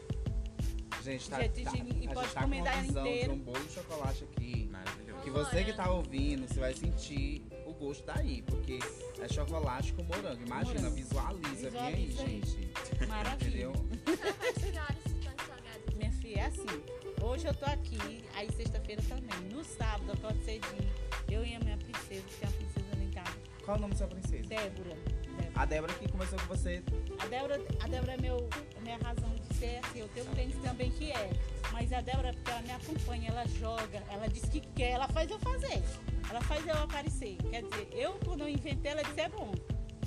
Gente, 1.03 1.29
tá, 1.29 1.41
Gente, 1.41 1.63
tá, 1.63 1.71
e 1.75 2.07
a 2.07 2.13
pode 2.13 2.27
gente 2.27 2.33
tá 2.33 2.41
com 2.41 2.41
comentar 2.41 2.73
uma 2.75 2.83
visão 2.83 3.07
inteiro. 3.07 3.33
de 3.33 3.39
um 3.39 3.43
bolo 3.43 3.59
de 3.63 3.73
chocolate 3.73 4.23
aqui. 4.25 4.69
Maravilhoso. 4.71 5.21
Que 5.23 5.29
você 5.29 5.63
que 5.63 5.73
tá 5.73 5.89
ouvindo, 5.91 6.47
você 6.47 6.59
vai 6.59 6.73
sentir 6.73 7.43
o 7.65 7.73
gosto 7.73 8.05
daí, 8.05 8.41
porque 8.41 8.79
é 9.21 9.27
chocolate 9.27 9.93
com 9.93 10.03
morango. 10.03 10.41
Imagina, 10.45 10.73
Morango. 10.81 10.95
visualiza, 10.95 11.69
vem 11.69 11.81
aí, 11.81 12.05
Visualiza 12.07 12.23
aí. 12.23 12.41
gente. 12.67 13.07
Maravilha. 13.07 13.47
Entendeu? 13.47 13.73
Minha 15.95 16.11
filha, 16.13 16.39
é 16.39 16.45
assim. 16.45 16.65
Hoje 17.21 17.47
eu 17.47 17.53
tô 17.53 17.65
aqui, 17.65 18.23
aí 18.35 18.49
sexta-feira 18.51 19.01
também. 19.03 19.49
No 19.51 19.63
sábado 19.63 20.05
eu 20.07 20.13
acordo 20.13 20.39
cedinho. 20.43 20.89
Eu 21.29 21.43
e 21.45 21.55
a 21.55 21.59
minha 21.59 21.77
princesa, 21.77 22.23
que 22.39 22.45
é 22.45 22.47
a 22.47 22.51
princesa 22.51 22.85
lá 22.95 23.03
em 23.03 23.11
casa. 23.11 23.37
Qual 23.65 23.77
o 23.77 23.79
nome 23.81 23.93
da 23.93 23.97
sua 23.97 24.07
princesa? 24.07 24.47
Débora. 24.47 24.95
Débora. 24.95 25.51
A 25.55 25.65
Débora 25.65 25.93
que 25.95 26.09
começou 26.11 26.39
com 26.39 26.45
você. 26.45 26.83
A 27.19 27.25
Débora, 27.27 27.59
a 27.81 27.87
Débora 27.87 28.13
é 28.13 28.17
meu, 28.21 28.49
minha 28.81 28.97
razão 28.97 29.29
de 29.33 29.36
ser 29.57 29.79
assim. 29.83 29.99
Eu 29.99 30.07
tenho 30.09 30.29
um 30.29 30.33
tênis 30.33 30.55
também 30.61 30.91
que 30.91 31.11
é. 31.11 31.29
Mas 31.71 31.91
a 31.91 32.01
Débora, 32.01 32.33
porque 32.33 32.51
ela 32.51 32.61
me 32.61 32.71
acompanha, 32.71 33.29
ela 33.29 33.47
joga, 33.47 34.03
ela 34.09 34.27
diz 34.27 34.43
que 34.49 34.61
quer, 34.61 34.91
ela 34.91 35.07
faz 35.09 35.29
eu 35.29 35.39
fazer. 35.39 35.83
Ela 36.29 36.41
faz 36.41 36.65
eu 36.65 36.75
aparecer. 36.75 37.37
Quer 37.49 37.63
dizer, 37.63 37.89
eu 37.91 38.13
quando 38.25 38.41
eu 38.41 38.49
inventei, 38.49 38.91
ela 38.91 39.03
disse 39.03 39.21
é 39.21 39.29
bom. 39.29 39.51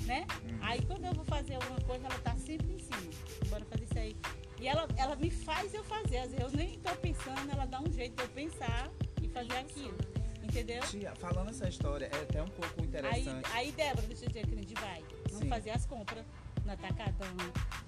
Né? 0.05 0.25
Aí 0.61 0.81
quando 0.85 1.05
eu 1.05 1.13
vou 1.13 1.25
fazer 1.25 1.55
alguma 1.55 1.79
coisa, 1.81 2.05
ela 2.05 2.19
tá 2.19 2.35
sempre 2.35 2.73
em 2.73 2.79
cima. 2.79 3.11
Bora 3.49 3.65
fazer 3.65 3.83
isso 3.83 3.99
aí. 3.99 4.15
E 4.59 4.67
ela, 4.67 4.87
ela 4.97 5.15
me 5.15 5.29
faz 5.29 5.73
eu 5.73 5.83
fazer. 5.83 6.17
Às 6.17 6.31
vezes 6.31 6.39
eu 6.39 6.57
nem 6.57 6.79
tô 6.79 6.95
pensando, 6.95 7.51
ela 7.51 7.65
dá 7.65 7.79
um 7.81 7.91
jeito 7.91 8.15
de 8.15 8.23
eu 8.23 8.29
pensar 8.29 8.89
e 9.21 9.27
fazer 9.27 9.57
aquilo. 9.57 9.97
Entendeu? 10.43 10.81
Tia, 10.81 11.13
falando 11.15 11.49
essa 11.49 11.69
história, 11.69 12.09
é 12.11 12.21
até 12.23 12.41
um 12.41 12.47
pouco 12.47 12.81
Aí, 12.81 12.85
interessante. 12.85 13.49
aí, 13.53 13.71
Débora, 13.71 14.07
deixa 14.07 14.25
eu 14.25 14.27
dizer 14.27 14.47
que 14.47 14.53
a 14.53 14.57
gente 14.57 14.73
vai. 14.73 15.03
Vamos 15.27 15.39
Sim. 15.39 15.49
fazer 15.49 15.69
as 15.69 15.85
compras 15.85 16.25
no 16.71 16.73
Atacadão, 16.73 17.27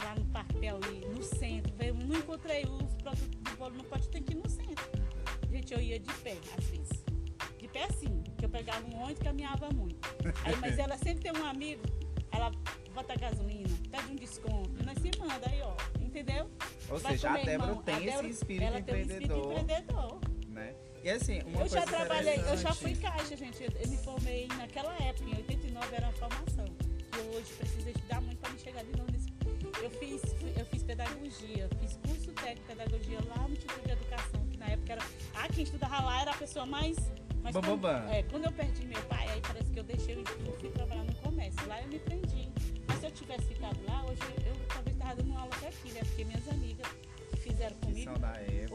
lá 0.04 0.16
no 0.16 0.26
Parque 0.26 0.56
Piauí, 0.58 1.06
no 1.16 1.24
centro. 1.24 1.74
Eu 1.80 1.94
não 1.96 2.18
encontrei 2.18 2.66
os 2.66 2.94
produtos 2.96 3.30
do 3.30 3.58
bolo 3.58 3.76
no 3.76 3.84
pote, 3.86 4.10
tem 4.10 4.22
que 4.24 4.34
ir 4.34 4.38
no 4.38 4.50
centro. 4.50 4.84
Gente, 5.50 5.74
eu 5.74 5.80
ia 5.80 6.00
de 6.00 6.14
pé, 6.16 6.38
às 6.58 6.66
vezes. 6.66 7.04
De 7.58 7.68
pé 7.68 7.86
assim, 7.86 8.22
que 8.38 8.46
eu 8.46 8.50
pegava 8.50 8.86
um 8.88 8.96
ônibus 9.02 9.20
e 9.22 9.24
caminhava 9.24 9.70
muito. 9.72 9.98
Aí, 10.44 10.56
mas 10.58 10.78
ela 10.78 10.98
sempre 10.98 11.32
tem 11.32 11.42
um 11.42 11.46
amigo, 11.46 11.82
ela 12.32 12.52
bota 12.94 13.16
gasolina, 13.16 13.70
pede 13.90 14.12
um 14.12 14.16
desconto, 14.16 14.72
e 14.82 14.86
nós 14.86 14.98
se 15.00 15.12
manda 15.20 15.50
aí, 15.50 15.62
ó. 15.62 15.76
Entendeu? 16.02 16.50
Ou 16.90 17.00
Vai 17.00 17.14
seja, 17.14 17.30
a 17.30 17.38
Débora 17.38 17.52
irmão. 17.70 17.82
tem 17.84 17.96
A 17.96 17.98
esse 18.00 18.06
Débora, 18.08 18.28
espírito 18.28 18.64
ela 18.66 18.82
tem 18.82 18.96
um 18.96 19.00
espírito 19.00 19.24
empreendedor, 19.24 19.60
empreendedor. 19.62 20.20
né? 20.50 20.76
E 21.04 21.10
assim, 21.10 21.42
uma 21.44 21.62
Eu 21.62 21.68
já 21.70 21.82
trabalhei, 21.86 22.40
eu 22.40 22.58
já 22.58 22.74
fui 22.74 22.96
caixa, 22.96 23.36
gente. 23.36 23.64
Eu, 23.64 23.70
eu 23.82 23.90
me 23.90 23.98
formei 23.98 24.48
naquela 24.58 24.94
época, 25.04 25.30
em 25.30 25.36
89 25.36 25.96
era 25.96 26.06
uma 26.08 26.14
formação. 26.14 26.66
Hoje 27.16 27.54
preciso 27.60 27.90
estudar 27.90 28.22
muito 28.22 28.40
para 28.40 28.50
me 28.50 28.60
chegar 28.60 28.84
de 28.84 28.98
novo 28.98 29.12
nesse. 29.12 29.32
Eu 29.84 29.90
fiz, 29.92 30.22
eu 30.58 30.66
fiz 30.66 30.82
pedagogia, 30.82 31.70
fiz 31.80 31.98
curso 31.98 32.32
técnico 32.32 32.62
de 32.62 32.76
pedagogia 32.76 33.20
lá 33.28 33.48
no 33.48 33.54
Instituto 33.54 33.86
de 33.86 33.92
Educação, 33.92 34.48
que 34.50 34.58
na 34.58 34.66
época 34.66 34.94
era. 34.94 35.02
Ah, 35.36 35.48
quem 35.48 35.64
estudava 35.64 36.04
lá 36.04 36.22
era 36.22 36.32
a 36.32 36.36
pessoa 36.36 36.66
mais. 36.66 36.98
Bam, 37.52 37.62
bam, 37.62 37.78
bam. 37.78 38.10
É, 38.10 38.24
quando 38.24 38.46
eu 38.46 38.52
perdi 38.52 38.86
meu 38.88 39.02
pai, 39.04 39.28
aí 39.30 39.42
parece 39.42 39.72
que 39.72 39.80
eu 39.80 39.84
deixei, 39.84 40.16
eu 40.16 40.60
fui 40.60 40.70
trabalhar 40.72 41.04
no 41.04 41.14
comércio. 41.16 41.68
Lá 41.68 41.82
eu 41.82 41.88
me 41.88 42.00
prendi. 42.00 42.50
Mas 42.88 43.00
se 43.00 43.06
eu 43.06 43.12
tivesse 43.12 43.46
ficado 43.46 43.78
lá, 43.88 44.04
hoje 44.06 44.22
eu 44.46 44.56
talvez 44.74 44.96
estava 44.96 45.16
dando 45.16 45.38
aula 45.38 45.56
até 45.56 45.68
aqui, 45.68 45.92
né? 45.92 46.02
Porque 46.04 46.26
minhas 46.26 46.48
amigas 46.48 46.88
fizeram 47.70 47.76
comigo 47.78 48.12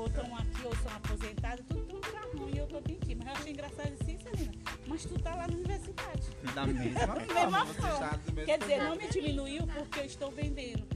ou 0.01 0.07
estão 0.07 0.37
aqui 0.37 0.65
ou 0.65 0.77
são 0.77 0.93
aposentadas, 0.97 1.65
tudo 1.69 1.83
tão 1.87 2.01
pra 2.01 2.21
ruim 2.33 2.55
e 2.55 2.59
eu 2.59 2.67
tô 2.67 2.79
aqui. 2.79 3.15
Mas 3.15 3.27
eu 3.27 3.33
achei 3.33 3.53
engraçado 3.53 3.93
assim, 4.01 4.19
Celina. 4.19 4.53
Mas 4.87 5.05
tu 5.05 5.19
tá 5.21 5.35
lá 5.35 5.47
na 5.49 5.55
universidade. 5.55 6.23
Da 6.55 6.67
mesma 6.67 7.01
forma, 7.07 7.35
mesma 7.35 7.67
forma. 7.67 8.11
mesmo 8.27 8.45
Quer 8.47 8.59
dizer, 8.59 8.79
não 8.83 8.97
me 8.97 9.09
diminuiu 9.09 9.67
porque 9.67 10.01
eu 10.01 10.05
estou 10.05 10.31
vendendo. 10.31 10.87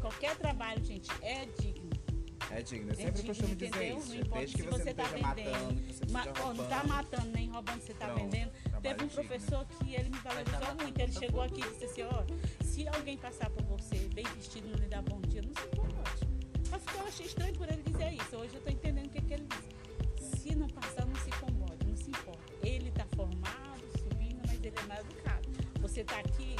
Qualquer 0.00 0.36
trabalho, 0.36 0.84
gente, 0.84 1.10
é 1.22 1.46
digno. 1.60 1.90
É 2.50 2.60
digno, 2.62 2.88
eu 2.88 2.92
É 2.92 2.96
sempre 2.96 3.12
digno, 3.22 3.28
costumo 3.28 3.54
dizer 3.56 3.96
isso. 3.96 4.08
Não 4.08 4.14
importa 4.16 4.38
Desde 4.40 4.56
que 4.56 4.62
se 4.62 4.68
você, 4.68 4.82
você 4.82 4.94
tá 4.94 5.02
não 5.04 5.10
vendendo. 5.10 5.50
matando, 5.52 5.80
que 5.80 5.92
você 5.94 6.04
não 6.04 6.22
tá 6.24 6.40
roubando. 6.42 6.88
matando 6.88 7.26
nem 7.28 7.50
roubando, 7.50 7.80
você 7.80 7.94
tá 7.94 8.06
Pronto, 8.06 8.20
vendendo. 8.20 8.52
Teve 8.82 9.04
um 9.04 9.06
digno. 9.06 9.24
professor 9.24 9.66
que 9.66 9.94
ele 9.94 10.10
me 10.10 10.18
valorizou 10.18 10.74
muito. 10.82 11.00
Ele 11.00 11.12
chegou 11.12 11.40
aqui 11.40 11.60
e 11.60 11.70
disse 11.70 11.84
assim, 11.84 12.02
ó, 12.02 12.24
se 12.64 12.88
alguém 12.88 13.16
passar 13.16 13.48
por 13.48 13.62
você 13.64 13.96
bem 14.12 14.24
vestido 14.36 14.68
não 14.68 14.76
lhe 14.78 14.86
dá 14.88 15.00
bom 15.00 15.20
dia, 15.22 15.40
não 15.40 15.54
se 15.54 15.66
incomode. 15.68 16.31
Mas 16.72 16.82
que 16.84 16.94
eu 16.94 17.06
achei 17.06 17.26
estranho 17.26 17.52
por 17.52 17.68
ele 17.68 17.82
dizer 17.82 18.14
isso, 18.14 18.34
hoje 18.34 18.54
eu 18.54 18.58
estou 18.58 18.72
entendendo 18.72 19.06
o 19.06 19.10
que, 19.10 19.20
que 19.20 19.34
ele 19.34 19.46
disse. 19.46 20.38
Se 20.38 20.54
não 20.54 20.66
passar, 20.68 21.04
não 21.04 21.14
se 21.16 21.28
incomode, 21.28 21.86
não 21.86 21.96
se 21.96 22.08
importa. 22.08 22.52
Ele 22.62 22.88
está 22.88 23.04
formado, 23.14 23.82
subindo, 23.98 24.40
mas 24.46 24.54
ele 24.54 24.72
é 24.74 24.86
mal 24.86 24.98
educado. 25.00 25.48
Você 25.82 26.00
está 26.00 26.18
aqui 26.18 26.56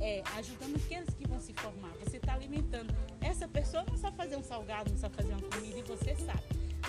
é, 0.00 0.22
ajudando 0.36 0.76
aqueles 0.76 1.12
que 1.12 1.26
vão 1.26 1.40
se 1.40 1.52
formar, 1.54 1.90
você 2.04 2.18
está 2.18 2.34
alimentando. 2.34 2.94
Essa 3.20 3.48
pessoa 3.48 3.82
não 3.82 3.96
sabe 3.96 4.16
fazer 4.16 4.36
um 4.36 4.44
salgado, 4.44 4.92
não 4.92 4.98
sabe 4.98 5.16
fazer 5.16 5.32
uma 5.32 5.42
comida 5.42 5.76
e 5.76 5.82
você 5.82 6.14
sabe. 6.14 6.42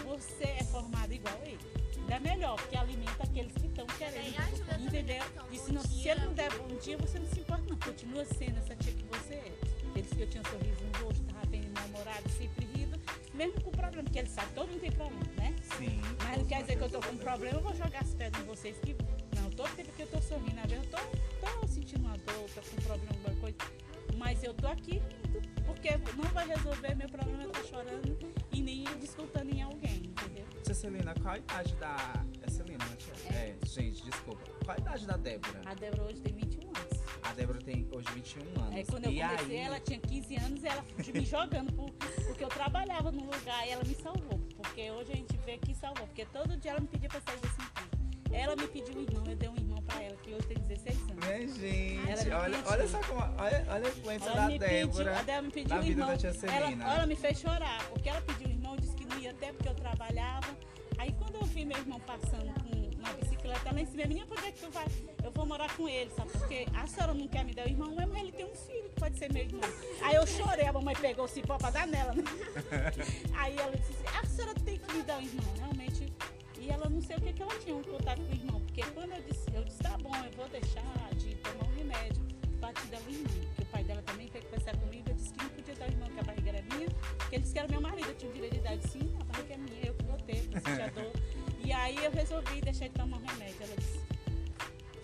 Você 0.06 0.44
é 0.44 0.64
formado 0.66 1.12
igual 1.12 1.40
ele. 1.44 1.60
Ainda 1.98 2.20
melhor, 2.20 2.56
porque 2.56 2.78
alimenta 2.78 3.24
aqueles 3.24 3.54
que 3.54 3.66
estão 3.66 3.88
querendo. 3.88 4.36
Entendeu? 4.80 5.24
E 5.52 5.58
se, 5.58 5.72
não, 5.72 5.82
se 5.82 6.08
ele 6.08 6.22
não 6.22 6.34
der 6.34 6.52
bom 6.56 6.68
dia, 6.78 6.98
você 6.98 7.18
não 7.18 7.28
se 7.28 7.40
importa, 7.40 7.64
não. 7.68 7.78
Continua 7.78 8.26
sendo 8.26 8.60
essa 8.60 8.76
tia 8.76 8.94
que 8.94 9.04
você 9.06 9.34
é. 9.34 9.54
Eles 9.96 10.14
que 10.14 10.22
eu 10.22 10.30
tinha 10.30 10.42
um 10.42 10.46
sorriso 10.46 10.84
no 10.86 11.06
rosto, 11.06 11.22
estava 11.22 11.48
sempre 12.38 12.66
rindo, 12.66 13.00
mesmo 13.34 13.62
com 13.62 13.72
problema, 13.72 14.04
porque 14.04 14.20
ele 14.20 14.30
sabe 14.30 14.48
que 14.50 14.54
todo 14.56 14.70
mundo 14.70 14.82
tem 14.82 14.92
problema, 14.92 15.24
né? 15.38 15.56
Sim. 15.78 16.02
Mas 16.24 16.38
não 16.38 16.46
quer 16.46 16.62
dizer 16.62 16.78
que 16.78 16.84
eu 16.84 16.90
tô 16.90 17.00
com 17.00 17.18
problema, 17.18 17.58
eu 17.58 17.64
vou 17.64 17.74
jogar 17.74 18.02
as 18.02 18.14
pedras 18.14 18.44
em 18.44 18.46
vocês 18.46 18.78
que. 18.80 18.96
Não, 19.36 19.50
todo 19.52 19.70
tempo 19.76 19.92
que 19.94 20.02
eu 20.02 20.08
tô 20.08 20.22
sorrindo, 20.22 20.60
às 20.60 20.70
vezes 20.70 20.86
eu 20.86 20.92
tô, 20.92 21.62
tô 21.62 21.68
sentindo 21.68 22.06
uma 22.06 22.18
dor, 22.18 22.50
tô 22.54 22.62
com 22.62 22.82
problema, 22.82 23.12
alguma 23.14 23.42
coisa. 23.42 23.58
Mas 24.18 24.44
eu 24.44 24.54
tô 24.54 24.68
aqui 24.68 25.02
porque 25.66 25.90
não 26.18 26.26
vai 26.32 26.48
resolver 26.48 26.96
meu 26.96 27.08
problema 27.08 27.44
eu 27.44 27.52
tô 27.52 27.64
chorando 27.64 28.18
e 28.52 28.62
nem 28.62 28.84
descontando 29.00 29.50
em 29.50 29.62
alguém, 29.62 29.98
entendeu? 30.08 30.46
Tia 30.64 30.74
Celina, 30.74 31.14
qual 31.22 31.36
a 31.36 31.38
idade 31.38 31.76
da. 31.76 32.26
É 32.42 32.50
Celina, 32.50 32.84
né, 32.86 32.96
tia? 32.98 33.14
É, 33.34 33.56
gente, 33.66 34.04
desculpa. 34.04 34.42
Qual 34.66 34.76
a 34.76 34.80
idade 34.80 35.06
da 35.06 35.16
Débora? 35.16 35.62
A 35.66 35.74
Débora 35.74 36.04
hoje 36.04 36.20
tem 36.22 36.34
21 36.34 36.44
anos. 36.44 36.49
A 37.30 37.34
Débora 37.34 37.60
tem 37.60 37.88
hoje 37.94 38.08
21 38.16 38.42
anos. 38.62 38.76
Aí 38.76 38.86
quando 38.86 39.06
eu 39.06 39.12
e 39.12 39.22
comecei, 39.22 39.58
aí, 39.60 39.66
ela 39.66 39.80
tinha 39.80 40.00
15 40.00 40.36
anos 40.38 40.64
e 40.64 40.68
ela 40.68 40.84
me 41.14 41.26
jogando 41.26 41.74
por- 41.74 41.92
porque 42.28 42.44
eu 42.44 42.50
trabalhava 42.50 43.12
num 43.12 43.26
lugar 43.26 43.68
e 43.68 43.72
ela 43.72 43.84
me 43.84 43.96
salvou. 43.96 44.40
Porque 44.58 44.90
hoje 44.92 45.12
a 45.12 45.16
gente 45.16 45.38
vê 45.46 45.58
que 45.58 45.74
salvou. 45.76 46.08
Porque 46.08 46.26
todo 46.26 46.58
dia 46.58 46.72
ela 46.72 46.80
me 46.80 46.88
pedia 46.88 47.10
pra 47.10 47.22
sair 47.22 47.40
desse 47.40 47.56
emprego. 47.62 47.90
Ela 48.32 48.56
me 48.56 48.68
pediu 48.68 48.96
um 48.98 49.02
irmão, 49.02 49.24
eu 49.28 49.36
dei 49.36 49.50
um 49.50 49.56
irmão 49.56 49.82
pra 49.84 50.04
ela, 50.04 50.16
que 50.18 50.32
hoje 50.34 50.48
tem 50.48 50.58
16 50.60 50.98
anos. 51.02 51.16
Né, 51.26 51.48
gente? 51.48 52.30
Olha, 52.32 52.58
pediu. 52.58 52.72
olha 52.72 52.88
só 52.88 53.00
como. 53.04 53.20
Olha, 53.22 53.66
olha 53.70 53.86
a 53.86 53.90
influência 53.90 54.30
Ela 54.30 54.42
da 54.42 54.48
Débora. 54.58 54.70
pediu, 54.70 55.14
a 55.14 55.22
Débora 55.24 55.42
me 55.42 55.52
pediu 55.52 55.76
um 55.78 55.84
irmão. 55.84 56.10
ela, 56.10 56.94
ela 56.94 57.06
me 57.08 57.16
fez 57.16 57.40
chorar, 57.40 57.84
porque 57.90 58.10
ela 58.10 58.22
pediu 58.22 58.48
um 58.48 58.52
irmão, 58.52 58.76
disse 58.78 58.96
que 58.96 59.06
não 59.06 59.20
ia 59.20 59.32
até 59.32 59.52
porque 59.52 59.68
eu 59.70 59.76
trabalhava. 59.76 60.48
Aí 61.00 61.12
quando 61.14 61.36
eu 61.36 61.44
vi 61.46 61.66
meu 61.66 61.78
irmão 61.78 62.00
passando 62.02 62.50
uma 63.10 63.18
bicicleta 63.18 63.72
lá 63.74 63.82
em 63.82 63.86
cima, 63.86 64.06
menina, 64.06 64.26
por 64.26 64.42
que 64.42 64.52
que 64.52 64.60
tu 64.60 64.72
vai? 64.72 64.86
Eu 65.24 65.32
vou 65.32 65.46
morar 65.46 65.76
com 65.76 65.90
ele, 65.90 66.10
sabe? 66.12 66.32
Porque 66.32 66.66
a 66.76 66.88
senhora 66.88 67.14
não 67.14 67.28
quer 67.28 67.44
me 67.44 67.54
dar 67.54 67.66
o 67.66 67.70
irmão, 67.70 67.94
mas 67.96 68.22
ele 68.22 68.32
tem 68.32 68.46
um 68.46 68.56
filho 68.56 68.90
que 68.90 69.00
pode 69.00 69.18
ser 69.18 69.32
meu 69.34 69.44
irmão. 69.44 69.70
Aí 70.02 70.16
eu 70.16 70.28
chorei, 70.28 70.66
a 70.66 70.74
mamãe 70.74 70.96
pegou 70.96 71.26
o 71.26 71.28
cipó 71.28 71.58
pra 71.58 71.72
dar 71.72 71.88
nela, 71.88 72.14
né? 72.14 72.24
Aí 73.36 73.58
ela 73.58 73.76
disse, 73.76 73.94
a 74.08 74.26
senhora 74.26 74.54
tem 74.56 74.78
que 74.78 74.94
me 74.94 75.04
dar 75.04 75.20
o 75.20 75.22
irmão, 75.22 75.54
realmente. 75.58 76.14
E 76.60 76.70
ela 76.70 76.90
não 76.90 77.02
sei 77.02 77.16
o 77.18 77.22
que, 77.22 77.34
que 77.34 77.42
ela 77.42 77.60
tinha 77.60 77.76
um 77.76 77.84
contato 77.84 78.22
com 78.22 78.32
o 78.32 78.36
irmão, 78.36 78.62
porque 78.62 78.84
quando 78.92 79.12
eu 79.14 79.22
disse, 79.24 79.46
eu 79.54 79.64
disse, 79.64 79.80
tá 79.80 79.98
bom, 79.98 80.16
eu 80.16 80.32
vou 80.34 80.48
deixar 80.50 81.10
de 81.16 81.36
tomar 81.36 81.66
um 81.66 81.76
remédio 81.76 82.22
pra 82.60 82.74
te 82.74 82.86
dar 82.88 83.00
o 83.00 83.10
irmão. 83.10 83.34
Porque 83.48 83.62
o 83.64 83.66
pai 83.68 83.84
dela 83.84 84.02
também 84.04 84.28
veio 84.28 84.44
conversar 84.46 84.78
comigo, 84.78 85.10
eu 85.10 85.16
disse 85.16 85.34
que 85.34 85.44
não 85.44 85.50
podia 85.50 85.76
dar 85.76 85.88
o 85.88 85.92
irmão, 85.92 86.10
que 86.10 86.20
a 86.20 86.24
barriga 86.24 86.50
era 86.50 86.62
minha, 86.76 86.90
porque 87.18 87.36
ele 87.36 87.42
disse 87.42 87.54
que 87.54 87.60
era 87.60 87.68
meu 87.68 87.82
marido, 87.82 88.08
eu 88.08 88.16
tinha 88.16 88.32
o 88.32 88.34
direito 88.34 88.60
de 88.62 88.78
disse, 88.78 89.00
sim, 89.00 89.18
a 89.20 89.24
barriga 89.24 89.54
é 89.54 89.58
minha, 89.58 89.86
eu 89.86 89.94
que 89.94 90.04
vou 90.04 90.18
ter, 90.18 90.36
sentia 90.36 90.92
dor. 90.92 91.19
Aí 91.82 91.98
eu 92.04 92.12
resolvi 92.12 92.62
deixar 92.62 92.88
de 92.88 92.94
tomar 92.94 93.18
remédio. 93.20 93.56
Ela 93.62 93.76
disse, 93.78 94.00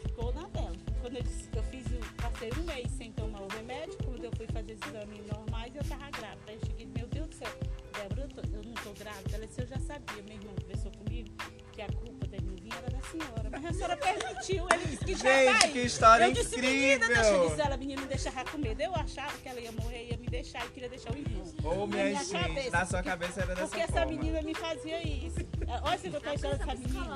ficou 0.07 0.33
na 0.33 0.43
dela. 0.49 0.71
Quando 1.01 1.15
eu, 1.17 1.23
disse, 1.23 1.49
eu 1.55 1.63
fiz, 1.63 1.85
o- 1.87 2.21
passei 2.21 2.49
um 2.59 2.63
mês 2.63 2.91
sem 2.97 3.11
tomar 3.11 3.41
o 3.41 3.47
remédio, 3.47 3.97
quando 4.03 4.23
eu 4.23 4.31
fui 4.35 4.47
fazer 4.47 4.73
os 4.73 4.87
exames 4.87 5.25
normais, 5.31 5.75
eu 5.75 5.83
tava 5.83 6.09
grávida. 6.11 6.41
Aí 6.47 6.55
eu 6.61 6.65
cheguei, 6.67 6.85
meu 6.87 7.07
Deus 7.07 7.27
do 7.29 7.35
céu, 7.35 7.49
Débora, 7.93 8.21
eu, 8.21 8.27
tô- 8.29 8.57
eu 8.57 8.63
não 8.63 8.73
tô 8.73 8.91
grávida. 8.93 9.35
Ela 9.35 9.47
disse, 9.47 9.61
eu 9.61 9.67
já 9.67 9.79
sabia, 9.79 10.23
meu 10.23 10.35
irmão 10.37 10.55
conversou 10.61 10.91
comigo, 10.91 11.29
que 11.71 11.81
a 11.81 11.87
culpa 11.87 12.25
não 12.41 12.55
vinha 12.55 12.75
era 12.75 12.89
da 12.89 13.01
senhora. 13.01 13.49
Mas 13.51 13.65
a 13.65 13.73
senhora 13.73 13.97
permitiu, 13.97 14.67
ele 14.73 14.85
disse 14.87 15.05
que 15.05 15.13
já 15.15 15.29
Gente, 15.29 15.59
vai. 15.59 15.71
que 15.71 15.79
história 15.79 16.25
eu 16.25 16.33
disse, 16.33 16.59
menina, 16.59 16.95
incrível. 16.95 17.15
deixa 17.15 17.29
eu 17.29 17.49
dizer, 17.49 17.61
ela, 17.61 17.77
menina, 17.77 18.01
me 18.01 18.07
deixava 18.07 18.51
com 18.51 18.57
medo. 18.57 18.81
Eu 18.81 18.95
achava 18.95 19.37
que 19.37 19.47
ela 19.47 19.59
ia 19.59 19.71
morrer, 19.71 20.07
ia 20.11 20.17
me 20.17 20.27
deixar 20.27 20.65
e 20.65 20.69
queria 20.69 20.89
deixar 20.89 21.13
o 21.13 21.17
irmão. 21.17 21.43
Ô, 21.63 21.87
minha 21.87 22.05
minha 22.05 22.23
gente, 22.23 22.31
cabeça, 22.47 22.69
na 22.71 22.85
sua 22.85 22.97
porque- 23.03 23.09
cabeça 23.09 23.41
era 23.41 23.55
dessa 23.55 23.67
Porque 23.67 23.81
essa 23.81 23.93
forma. 23.93 24.11
menina 24.11 24.41
me 24.41 24.55
fazia 24.55 25.01
isso. 25.07 25.44
Olha 25.83 25.97
se 25.97 26.07
eu 26.07 26.11
contar 26.13 26.29
a 26.31 26.35
história 26.35 26.57
dessa 26.57 26.75
menina. 26.75 27.15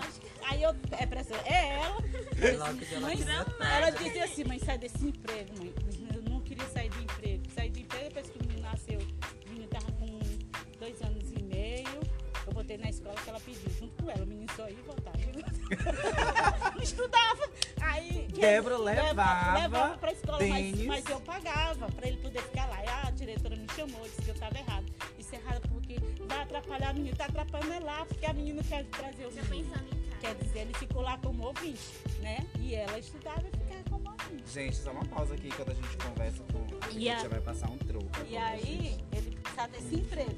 Aí 0.50 0.64
eu, 0.64 0.76
é 0.98 1.06
pressão, 1.06 1.38
é 1.46 1.74
ela. 1.76 1.98
Mãe, 3.02 3.18
ela 3.76 3.90
dizia 3.92 4.24
assim, 4.26 4.44
mãe, 4.44 4.60
sai 4.60 4.78
desse 4.78 5.06
emprego, 5.06 5.52
mãe. 5.58 5.74
Eu 6.16 6.22
não 6.24 6.42
queria 6.42 6.66
sair 6.68 6.90
do 6.90 7.02
emprego. 7.02 7.44
Saí 7.54 7.70
do 7.70 7.80
emprego 7.80 8.06
depois 8.06 8.30
que 8.30 8.38
o 8.40 8.42
menino 8.48 8.62
nasceu. 8.62 9.00
O 9.00 9.50
menino 9.50 9.68
tava 9.68 9.92
com 9.94 10.20
dois 10.80 11.02
anos 11.02 11.32
e 11.32 11.44
meio. 11.44 12.00
Eu 12.48 12.54
botei 12.54 12.78
na 12.78 12.90
escola 12.90 13.16
que 13.16 13.30
ela 13.30 13.40
pediu, 13.40 13.70
junto 13.80 14.04
com 14.04 14.10
ela. 14.10 14.24
O 14.24 14.28
menino 14.28 14.52
só 14.56 14.68
ia 14.68 14.72
e 14.72 14.82
voltava. 14.82 15.18
não 16.76 16.82
estudava. 16.82 17.50
Aí. 17.82 18.28
que- 18.34 18.42
Débora 18.42 18.78
levava 18.78 19.60
levava 19.60 19.98
pra 19.98 20.12
escola, 20.12 20.40
mas, 20.48 20.82
mas 20.86 21.06
eu 21.10 21.20
pagava 21.22 21.88
pra 21.92 22.08
ele 22.08 22.18
poder 22.18 22.42
ficar 22.42 22.66
lá. 22.68 22.84
E 22.84 22.88
a 23.08 23.12
diretora 23.12 23.56
me 23.56 23.68
chamou, 23.76 24.02
disse 24.04 24.19
vai 26.28 26.42
atrapalhar 26.42 26.90
a 26.90 26.94
menina. 26.94 27.16
Tá 27.16 27.26
atrapalhando 27.26 27.74
é 27.74 27.80
lá, 27.80 28.06
porque 28.06 28.26
a 28.26 28.34
menina 28.34 28.64
quer 28.64 28.84
trazer 28.86 29.26
o 29.26 29.32
Já 29.32 29.44
menino. 29.44 29.72
Quer 30.20 30.36
dizer, 30.36 30.60
ele 30.60 30.74
ficou 30.74 31.02
lá 31.02 31.18
como 31.18 31.46
ouvinte, 31.48 31.80
né? 32.22 32.46
E 32.60 32.76
ela 32.76 33.00
estudava 33.00 33.42
e 33.48 33.52
ficava 33.58 33.84
como 33.90 34.10
ouvinte. 34.12 34.52
Gente, 34.52 34.76
só 34.76 34.92
uma 34.92 35.06
pausa 35.06 35.34
aqui 35.34 35.50
quando 35.50 35.72
a 35.72 35.74
gente 35.74 35.98
conversa 35.98 36.44
com. 36.52 36.86
A 36.86 36.90
gente 36.90 37.10
a- 37.10 37.20
já 37.20 37.28
vai 37.30 37.40
passar 37.42 37.70
um 37.70 37.78
troco. 37.78 38.06
E 38.28 38.36
aí, 38.36 38.98
ele 39.14 39.38
saiu 39.56 39.70
desse 39.72 39.96
emprego. 39.96 40.36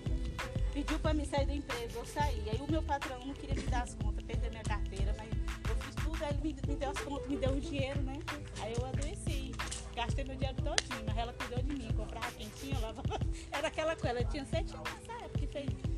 Pediu 0.73 0.99
pra 0.99 1.13
me 1.13 1.25
sair 1.25 1.45
do 1.47 1.51
emprego, 1.53 1.91
eu 1.95 2.05
saí. 2.05 2.43
Aí 2.49 2.59
o 2.61 2.71
meu 2.71 2.81
patrão 2.83 3.25
não 3.25 3.33
queria 3.33 3.55
me 3.55 3.63
dar 3.63 3.83
as 3.83 3.95
contas, 3.95 4.23
perdeu 4.23 4.51
minha 4.51 4.63
carteira, 4.63 5.13
mas 5.17 5.29
eu 5.67 5.75
fiz 5.77 5.95
tudo, 5.95 6.23
aí 6.23 6.29
ele 6.31 6.41
me, 6.53 6.67
me 6.67 6.75
deu 6.75 6.89
as 6.91 6.99
contas, 7.01 7.27
me 7.27 7.35
deu 7.37 7.51
o 7.51 7.59
dinheiro, 7.59 8.01
né? 8.03 8.19
Aí 8.61 8.73
eu 8.77 8.85
adoeci. 8.85 9.51
Gastei 9.95 10.23
meu 10.23 10.35
dinheiro 10.35 10.55
todinho, 10.61 11.03
mas 11.05 11.17
ela 11.17 11.33
cuidou 11.33 11.61
de 11.61 11.73
mim, 11.75 11.91
comprava 11.93 12.31
quentinha, 12.31 12.79
lavava. 12.79 13.19
Era 13.51 13.67
aquela 13.67 13.95
coisa, 13.95 14.19
ela 14.19 14.23
tinha 14.23 14.45
sete 14.45 14.73
anos 14.73 14.89
nessa 14.93 15.25
época 15.25 15.40
que 15.51 15.59
fez. 15.59 15.91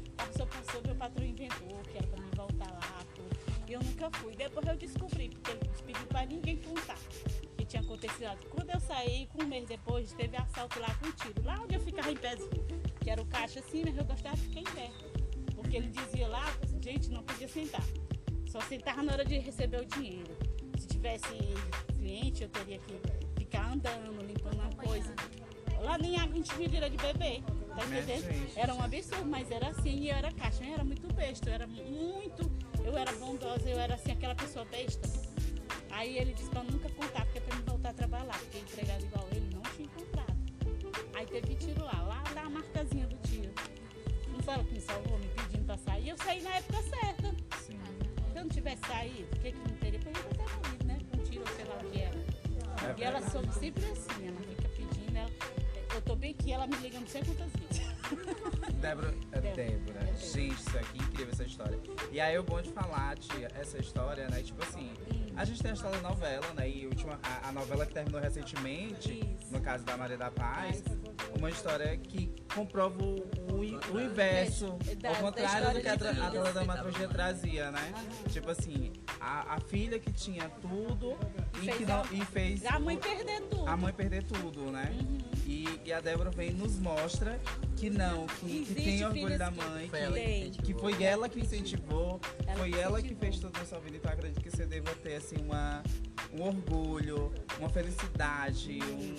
Passou, 0.63 0.81
meu 0.85 0.95
patrão 0.95 1.25
inventou 1.25 1.81
que 1.91 1.97
era 1.97 2.07
pra 2.07 2.21
mim 2.21 2.29
voltar 2.35 2.71
lá, 2.71 3.05
tudo. 3.15 3.29
E 3.67 3.73
eu 3.73 3.81
nunca 3.81 4.09
fui. 4.17 4.35
Depois 4.35 4.67
eu 4.67 4.75
descobri, 4.75 5.29
porque 5.29 5.51
ele 5.51 5.59
pediu 5.85 6.07
pra 6.07 6.25
ninguém 6.25 6.57
contar 6.57 6.97
que 7.57 7.65
tinha 7.65 7.81
acontecido. 7.81 8.37
Quando 8.49 8.69
eu 8.69 8.79
saí, 8.79 9.27
com 9.27 9.43
um 9.43 9.47
mês 9.47 9.67
depois, 9.67 10.11
teve 10.13 10.35
assalto 10.35 10.79
lá 10.79 10.93
com 10.95 11.11
tiro. 11.11 11.43
Lá 11.43 11.59
onde 11.61 11.75
eu 11.75 11.79
ficava 11.79 12.11
em 12.11 12.17
pezinho, 12.17 12.65
que 12.99 13.09
era 13.09 13.21
o 13.21 13.25
caixa 13.25 13.59
assim, 13.59 13.83
mas 13.85 13.97
eu 13.97 14.05
gostava 14.05 14.35
de 14.35 14.41
ficar 14.43 14.59
em 14.59 14.75
pé. 14.75 14.91
Porque 15.55 15.77
ele 15.77 15.89
dizia 15.89 16.27
lá, 16.27 16.45
gente, 16.81 17.09
não 17.09 17.23
podia 17.23 17.47
sentar. 17.47 17.83
Só 18.47 18.59
sentava 18.61 19.01
na 19.01 19.13
hora 19.13 19.25
de 19.25 19.37
receber 19.39 19.81
o 19.81 19.85
dinheiro. 19.85 20.35
Se 20.77 20.87
tivesse 20.87 21.33
cliente, 21.95 22.43
eu 22.43 22.49
teria 22.49 22.79
que 22.79 22.99
ficar 23.39 23.71
andando, 23.71 24.21
limpando 24.25 24.55
uma 24.55 24.69
coisa. 24.71 25.13
Lá 25.81 25.97
nem 25.97 26.19
a 26.19 26.27
gente 26.27 26.55
direito 26.55 26.89
de 26.89 26.97
beber. 26.97 27.43
Tá 27.75 27.86
Minha 27.86 28.01
entendendo? 28.01 28.51
Era 28.55 28.73
um 28.75 28.81
absurdo, 28.81 29.25
mas 29.25 29.49
era 29.49 29.69
assim, 29.69 30.01
e 30.01 30.09
eu 30.09 30.15
era 30.15 30.31
caixa, 30.31 30.63
eu 30.63 30.73
era 30.73 30.83
muito 30.83 31.12
besta, 31.13 31.49
eu 31.49 31.53
era 31.53 31.67
muito. 31.67 32.51
Eu 32.83 32.97
era 32.97 33.12
bondosa, 33.13 33.69
eu 33.69 33.79
era 33.79 33.95
assim, 33.95 34.12
aquela 34.12 34.36
pessoa 34.36 34.65
besta. 34.65 35.09
Aí 35.91 36.17
ele 36.17 36.33
disse 36.33 36.49
pra 36.49 36.62
eu 36.62 36.71
nunca 36.71 36.89
contar, 36.89 37.23
porque 37.25 37.38
é 37.38 37.41
pra 37.41 37.55
me 37.55 37.63
voltar 37.63 37.89
a 37.89 37.93
trabalhar, 37.93 38.38
porque 38.39 38.57
empregado 38.59 39.03
igual 39.03 39.27
ele 39.31 39.49
não 39.53 39.62
tinha 39.62 39.86
encontrado. 39.86 40.33
Aí 41.13 41.25
teve 41.25 41.55
tiro 41.55 41.83
lá, 41.83 42.01
lá 42.01 42.23
dá 42.33 42.41
a 42.41 42.49
marcazinha 42.49 43.07
do 43.07 43.15
tiro. 43.27 43.53
Não 44.27 44.39
fala 44.41 44.63
que 44.63 44.73
me 44.73 44.81
salvou, 44.81 45.17
me 45.19 45.27
pedindo 45.29 45.65
pra 45.65 45.77
sair. 45.77 46.09
Eu 46.09 46.17
saí 46.17 46.41
na 46.41 46.55
época 46.55 46.81
certa. 46.83 47.36
Sim. 47.62 47.79
Se 48.31 48.38
eu 48.38 48.43
não 48.43 48.49
tivesse 48.49 48.81
saído, 48.88 49.27
o 49.36 49.39
que 49.39 49.51
que 49.51 49.57
não 49.57 49.77
teria? 49.77 49.99
Poderia 49.99 50.23
ter 50.23 50.38
morrido, 50.38 50.86
né? 50.86 50.99
Com 51.12 51.17
tiro, 51.23 51.41
ou 51.47 51.55
sei 51.55 51.65
lá 51.65 51.75
o 51.75 51.91
que 51.91 51.99
era. 52.01 52.19
É 52.19 52.99
E 52.99 53.03
ela 53.03 53.29
soube 53.29 53.53
sempre 53.53 53.86
assim, 53.86 54.27
ela 54.27 54.41
fica 54.41 54.69
pedindo, 54.69 55.15
ela, 55.15 55.31
eu 55.93 56.01
tô 56.01 56.15
bem 56.15 56.31
aqui, 56.31 56.51
ela 56.51 56.65
me 56.67 56.75
liga 56.77 56.99
não 56.99 57.07
sei 57.07 57.23
quantas 57.23 57.51
vezes. 57.51 57.62
Débora, 58.82 59.13
é 59.32 59.39
Débora. 59.41 60.06
Gente, 60.15 60.54
isso 60.54 60.78
aqui 60.78 60.99
é 60.99 61.04
incrível 61.04 61.30
essa 61.34 61.43
história. 61.43 61.80
E 62.12 62.19
aí 62.19 62.36
é 62.36 62.41
bom 62.41 62.62
de 62.62 62.69
falar, 62.71 63.17
tia, 63.17 63.47
essa 63.60 63.78
história, 63.78 64.28
né? 64.30 64.41
Tipo 64.41 64.63
assim, 64.63 64.91
a 65.36 65.45
gente 65.45 65.62
tem 65.62 65.71
a 65.71 65.73
história 65.73 65.99
da 65.99 66.10
novela, 66.10 66.45
né? 66.56 66.69
E 66.69 66.86
a, 66.86 66.88
última, 66.89 67.19
a, 67.23 67.49
a 67.49 67.52
novela 67.52 67.86
que 67.86 67.93
terminou 67.93 68.19
recentemente, 68.21 69.12
Isso. 69.39 69.52
no 69.54 69.62
caso 69.62 69.84
da 69.84 69.95
Maria 69.97 70.17
da 70.17 70.30
Paz, 70.32 70.84
uma 71.38 71.49
história 71.49 71.95
que 71.97 72.32
comprova 72.54 73.02
o, 73.04 73.15
o, 73.52 73.95
o 73.95 74.02
inverso, 74.02 74.78
É, 75.02 75.08
ao 75.08 75.15
contrário 75.15 75.73
do 75.73 75.82
que 75.82 75.88
a, 75.88 75.93
a 75.93 76.30
dona 76.30 76.52
dramaturgia 76.54 77.08
trazia, 77.08 77.71
né? 77.71 77.93
Tipo 78.30 78.52
assim, 78.52 78.91
a, 79.19 79.56
a 79.56 79.60
filha 79.60 79.97
que 79.99 80.12
tinha 80.12 80.49
tudo 80.62 81.15
e, 81.62 81.65
Fez 81.65 81.78
que 81.78 81.86
não, 81.86 82.02
a- 82.02 82.06
e 82.12 82.26
fez 82.26 82.65
A 82.65 82.80
mãe 82.80 82.97
perder 82.97 83.41
tudo. 83.43 83.67
a 83.67 83.78
mãe 83.78 83.93
perder 83.93 84.23
tudo, 84.23 84.71
né? 84.71 84.91
Uhum. 84.99 85.12
E, 85.63 85.88
e 85.89 85.93
a 85.93 86.02
Débora 86.02 86.30
vem 86.30 86.49
e 86.49 86.54
nos 86.54 86.78
mostra 86.78 87.39
que 87.78 87.89
não, 87.89 88.28
que, 88.28 88.65
que 88.65 88.76
tem 88.76 89.06
orgulho 89.06 89.38
da 89.38 89.49
mãe, 89.49 89.89
que, 90.52 90.62
que 90.62 90.73
foi 90.73 91.02
ela 91.04 91.30
que 91.30 91.39
incentivou, 91.39 92.19
Ela 92.45 92.58
foi 92.58 92.71
ela 92.73 93.02
que 93.02 93.08
incentivou. 93.13 93.19
fez 93.21 93.39
tudo 93.39 93.58
na 93.58 93.65
sua 93.65 93.80
vida. 93.80 93.97
Então 93.97 94.12
eu 94.12 94.17
acredito 94.17 94.41
que 94.43 94.49
você 94.49 94.65
deva 94.65 94.93
ter 94.95 95.15
assim 95.15 95.38
uma, 95.38 95.82
um 96.34 96.41
orgulho, 96.43 97.32
uma 97.60 97.69
felicidade, 97.69 98.80
um, 98.82 99.15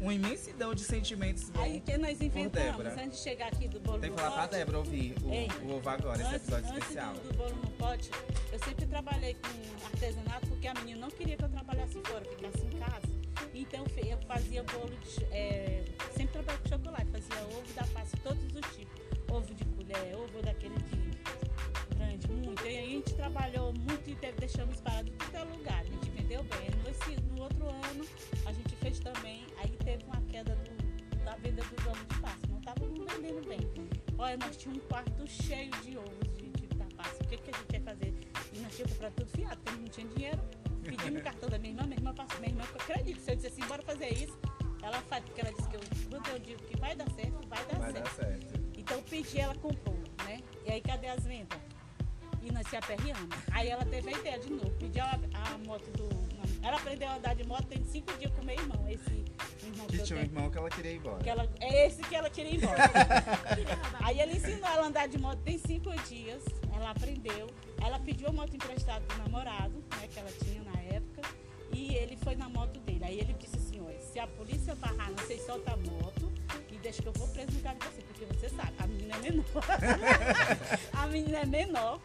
uma 0.00 0.14
imensidão 0.14 0.74
de 0.74 0.82
sentimentos 0.82 1.50
Aí 1.54 1.74
bons. 1.80 1.84
que 1.84 1.98
nós 1.98 2.20
inventamos, 2.20 2.86
antes 2.86 3.18
de 3.18 3.24
chegar 3.24 3.48
aqui 3.48 3.66
do 3.68 3.80
bolo 3.80 3.98
Tem 4.00 4.10
que 4.10 4.16
no 4.16 4.22
falar 4.22 4.32
pra 4.32 4.42
pote, 4.42 4.56
Débora 4.56 4.78
ouvir 4.78 5.14
Ei, 5.30 5.48
o, 5.62 5.66
o 5.66 5.76
ovo 5.76 5.88
agora, 5.88 6.20
esse 6.22 6.34
antes, 6.34 6.48
episódio 6.48 6.68
antes 6.70 6.82
especial. 6.82 7.14
Do, 7.14 7.20
do 7.28 7.34
bolo 7.36 7.56
no 7.56 7.70
pote, 7.72 8.10
eu 8.52 8.58
sempre 8.60 8.86
trabalhei 8.86 9.34
com 9.34 9.86
artesanato 9.86 10.46
porque 10.48 10.68
a 10.68 10.74
menina 10.74 11.00
não 11.00 11.10
queria 11.10 11.36
que 11.36 11.44
eu 11.44 11.48
trabalhasse 11.48 11.98
fora, 12.04 12.24
ficasse. 12.24 12.63
Então 13.54 13.84
eu 14.04 14.18
fazia 14.26 14.62
bolo 14.64 14.90
de. 14.96 15.24
é, 15.32 15.84
sempre 16.12 16.32
trabalhei 16.32 16.60
com 16.62 16.68
chocolate, 16.68 17.06
fazia 17.10 17.46
ovo 17.46 17.72
da 17.74 17.84
Páscoa, 17.86 18.20
todos 18.22 18.44
os 18.44 18.76
tipos. 18.76 19.04
Ovo 19.30 19.54
de 19.54 19.64
colher, 19.64 20.14
ovo 20.16 20.42
daquele 20.42 20.74
de 20.74 21.94
grande, 21.96 22.28
muito. 22.28 22.64
E 22.64 22.68
aí 22.68 22.78
a 22.78 22.88
gente 22.88 23.14
trabalhou 23.14 23.72
muito 23.72 24.10
e 24.10 24.14
teve, 24.16 24.38
deixamos 24.38 24.80
parado 24.80 25.08
em 25.08 25.12
todo 25.16 25.56
lugar. 25.56 25.80
A 25.80 25.84
gente 25.84 26.10
vendeu 26.10 26.42
bem. 26.44 26.74
No 27.34 27.42
outro 27.42 27.68
ano 27.68 28.06
a 28.46 28.52
gente 28.52 28.76
fez 28.76 28.98
também, 29.00 29.44
aí 29.58 29.68
teve 29.84 30.04
uma 30.04 30.20
queda 30.22 30.54
do- 30.56 31.24
da 31.24 31.34
venda 31.36 31.62
dos 31.64 31.86
ovos 31.86 31.98
de 32.08 32.20
Páscoa. 32.20 32.48
Não 32.50 32.58
estávamos 32.58 33.12
vendendo 33.12 33.48
bem. 33.48 33.60
Olha, 34.16 34.36
nós 34.36 34.56
tínhamos 34.56 34.82
um 34.84 34.88
quarto 34.88 35.26
cheio 35.26 35.70
de 35.82 35.98
ovos 35.98 36.28
de, 36.36 36.50
de 36.50 36.66
da 36.68 36.84
Páscoa. 36.96 37.18
O 37.24 37.28
que, 37.28 37.36
que 37.38 37.50
a 37.50 37.58
gente 37.58 37.72
ia 37.72 37.80
fazer? 37.80 38.14
E 38.52 38.58
nós 38.60 38.74
tínhamos 38.74 38.92
comprado 38.94 39.12
tudo 39.16 39.30
fiado, 39.30 39.60
porque 39.62 39.78
não 39.80 39.88
tinha 39.88 40.06
dinheiro. 40.08 40.40
Pedimos 40.84 41.20
o 41.20 41.24
cartão 41.24 41.48
da 41.48 41.58
minha 41.58 41.72
irmã, 41.72 41.86
minha 41.86 42.00
acredito, 42.94 43.20
se 43.20 43.30
eu 43.30 43.36
disse 43.36 43.48
assim, 43.48 43.62
bora 43.66 43.82
fazer 43.82 44.12
isso, 44.14 44.38
ela 44.82 45.00
faz, 45.02 45.24
porque 45.24 45.40
ela 45.40 45.52
disse 45.52 45.68
que 45.68 45.76
eu, 45.76 45.80
quando 46.10 46.28
eu 46.28 46.38
digo 46.38 46.62
que 46.62 46.76
vai 46.78 46.94
dar 46.94 47.10
certo, 47.12 47.48
vai 47.48 47.64
dar 47.66 47.78
Vai 47.78 47.92
certo. 47.92 48.04
dar 48.04 48.10
certo. 48.14 48.60
Então 48.76 48.96
eu 48.98 49.02
pedi, 49.02 49.40
ela 49.40 49.54
comprou, 49.54 49.98
né? 50.26 50.40
E 50.66 50.70
aí 50.72 50.80
cadê 50.80 51.08
as 51.08 51.24
vendas? 51.24 51.58
E 52.42 52.52
nós 52.52 52.66
se 52.68 52.76
aperreamos. 52.76 53.28
Aí 53.52 53.68
ela 53.68 53.84
teve 53.86 54.14
a 54.14 54.18
ideia 54.18 54.38
de 54.38 54.50
novo, 54.50 54.70
pediu 54.72 55.02
a, 55.02 55.12
a 55.14 55.58
moto 55.58 55.90
do. 55.92 56.08
ela 56.62 56.76
aprendeu 56.76 57.08
a 57.08 57.16
andar 57.16 57.34
de 57.34 57.46
moto 57.46 57.66
tem 57.66 57.82
cinco 57.84 58.12
dias 58.18 58.30
com 58.34 58.44
meu 58.44 58.54
irmão, 58.54 58.86
esse 58.86 59.24
irmão 59.66 59.86
que, 59.86 59.96
Que 59.98 60.04
tinha 60.04 60.18
um 60.18 60.22
irmão 60.22 60.50
que 60.50 60.58
ela 60.58 60.68
queria 60.68 60.92
ir 60.92 60.96
embora. 60.96 61.22
Que 61.24 61.30
ela, 61.30 61.48
é 61.60 61.86
esse 61.86 62.02
que 62.02 62.14
ela 62.14 62.28
queria 62.28 62.50
ir 62.52 62.56
embora. 62.56 62.76
Aí 64.04 64.20
ele 64.20 64.36
ensinou 64.36 64.68
ela 64.68 64.82
a 64.82 64.86
andar 64.86 65.08
de 65.08 65.16
moto 65.18 65.38
tem 65.42 65.56
cinco 65.56 65.90
dias. 66.02 66.42
Ela 66.74 66.90
aprendeu. 66.90 67.48
Ela 67.82 67.98
pediu 67.98 68.28
a 68.28 68.32
moto 68.32 68.54
emprestada 68.54 69.02
do 69.06 69.16
namorado, 69.16 69.82
né, 69.98 70.06
que 70.12 70.18
ela 70.18 70.30
tinha 70.42 70.62
na 70.64 70.73
ele 71.96 72.16
foi 72.16 72.34
na 72.34 72.48
moto 72.48 72.78
dele. 72.80 73.04
Aí 73.04 73.20
ele 73.20 73.32
disse 73.34 73.56
assim, 73.56 73.80
olha, 73.80 74.00
se 74.00 74.18
a 74.18 74.26
polícia 74.26 74.74
barrar, 74.74 75.10
não 75.10 75.26
sei, 75.26 75.38
solta 75.38 75.72
a 75.72 75.76
moto 75.76 76.32
e 76.70 76.76
deixa 76.78 77.02
que 77.02 77.08
eu 77.08 77.12
vou 77.12 77.28
preso 77.28 77.50
no 77.52 77.56
lugar 77.58 77.74
de 77.74 77.86
você, 77.86 78.02
porque 78.02 78.24
você 78.26 78.48
sabe, 78.48 78.72
a 78.78 78.86
menina 78.86 79.16
é 79.16 79.20
menor. 79.20 79.44
a 80.92 81.06
menina 81.06 81.38
é 81.38 81.46
menor. 81.46 82.00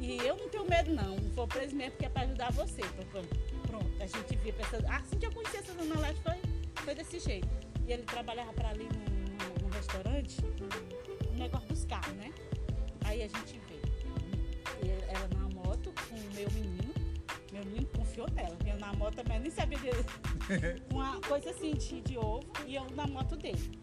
E 0.00 0.16
eu 0.18 0.36
não 0.36 0.48
tenho 0.48 0.64
medo 0.68 0.94
não, 0.94 1.16
vou 1.34 1.48
preso 1.48 1.74
mesmo 1.74 1.92
porque 1.92 2.06
é 2.06 2.08
pra 2.08 2.22
ajudar 2.22 2.52
você. 2.52 2.82
Então, 2.82 3.22
pronto, 3.66 4.02
a 4.02 4.06
gente 4.06 4.36
via 4.36 4.52
pessoas. 4.52 4.84
Assim 4.84 5.18
que 5.18 5.26
eu 5.26 5.32
conheci 5.32 5.56
essa 5.56 5.72
Dona 5.72 5.98
Leste 6.00 6.22
foi, 6.22 6.36
foi 6.84 6.94
desse 6.94 7.18
jeito. 7.18 7.48
E 7.86 7.92
ele 7.92 8.04
trabalhava 8.04 8.52
pra 8.52 8.68
ali 8.68 8.84
num, 8.84 9.64
num 9.64 9.70
restaurante, 9.70 10.36
um 11.32 11.36
negócio 11.36 11.68
dos 11.68 11.84
carros, 11.84 12.14
né? 12.14 12.32
Aí 13.04 13.22
a 13.22 13.28
gente 13.28 13.60
vê. 13.68 13.78
Ela 15.08 15.28
na 15.34 15.48
moto 15.48 15.92
com 16.08 16.14
o 16.14 16.34
meu 16.34 16.50
menino. 16.52 16.94
Meu 17.52 17.64
menino 17.64 17.86
confiou 18.18 18.28
nela. 18.34 18.56
Eu 18.66 18.78
na 18.78 18.92
moto 18.94 19.14
também, 19.16 19.38
nem 19.40 19.50
sabia 19.50 19.78
dele. 19.78 20.04
Uma 20.90 21.20
coisa 21.20 21.50
assim 21.50 21.74
de, 21.74 22.00
de 22.00 22.18
ovo 22.18 22.44
e 22.66 22.74
eu 22.74 22.86
na 22.94 23.06
moto 23.06 23.36
dele. 23.36 23.78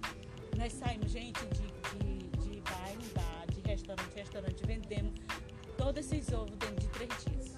Nós 0.57 0.73
saímos, 0.73 1.11
gente, 1.11 1.39
de, 1.47 1.61
de, 1.61 2.49
de 2.49 2.61
bar 2.61 2.91
em 2.91 3.13
bar, 3.13 3.45
de 3.49 3.61
restaurante 3.61 4.11
em 4.13 4.19
restaurante, 4.19 4.65
vendemos 4.65 5.13
todos 5.77 6.05
esses 6.05 6.33
ovos 6.33 6.55
dentro 6.57 6.75
de 6.75 6.87
três 6.89 7.09
dias. 7.25 7.55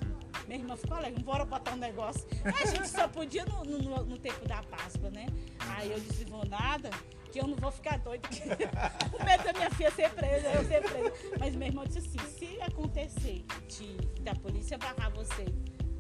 Minha 0.48 0.60
irmã 0.60 0.78
ficou 0.78 0.96
alegre, 0.98 1.22
bora 1.24 1.44
botar 1.44 1.74
um 1.74 1.78
negócio. 1.78 2.26
A 2.46 2.66
gente 2.66 2.88
só 2.90 3.08
podia 3.08 3.46
no, 3.46 3.66
no, 3.66 4.06
no 4.06 4.18
tempo 4.18 4.48
da 4.48 4.64
Páscoa, 4.64 5.10
né? 5.10 5.26
Aí 5.60 5.92
eu 5.92 6.00
disse, 6.00 6.24
vou 6.26 6.46
nada, 6.46 6.90
que 7.32 7.40
eu 7.40 7.48
não 7.48 7.56
vou 7.58 7.70
ficar 7.70 8.00
doida. 8.00 8.28
o 9.14 9.24
medo 9.26 9.44
da 9.44 9.54
minha 9.54 9.70
filha 9.72 9.92
ser 9.92 10.10
presa, 10.12 10.48
eu 10.48 10.66
ser 10.66 10.82
presa. 10.82 11.14
Mas 11.38 11.56
meu 11.56 11.68
irmão 11.68 11.84
disse 11.86 12.00
assim, 12.00 12.30
se 12.38 12.62
acontecer 12.62 13.46
de, 13.68 13.98
da 14.22 14.34
polícia 14.36 14.78
barrar 14.78 15.12
você, 15.12 15.46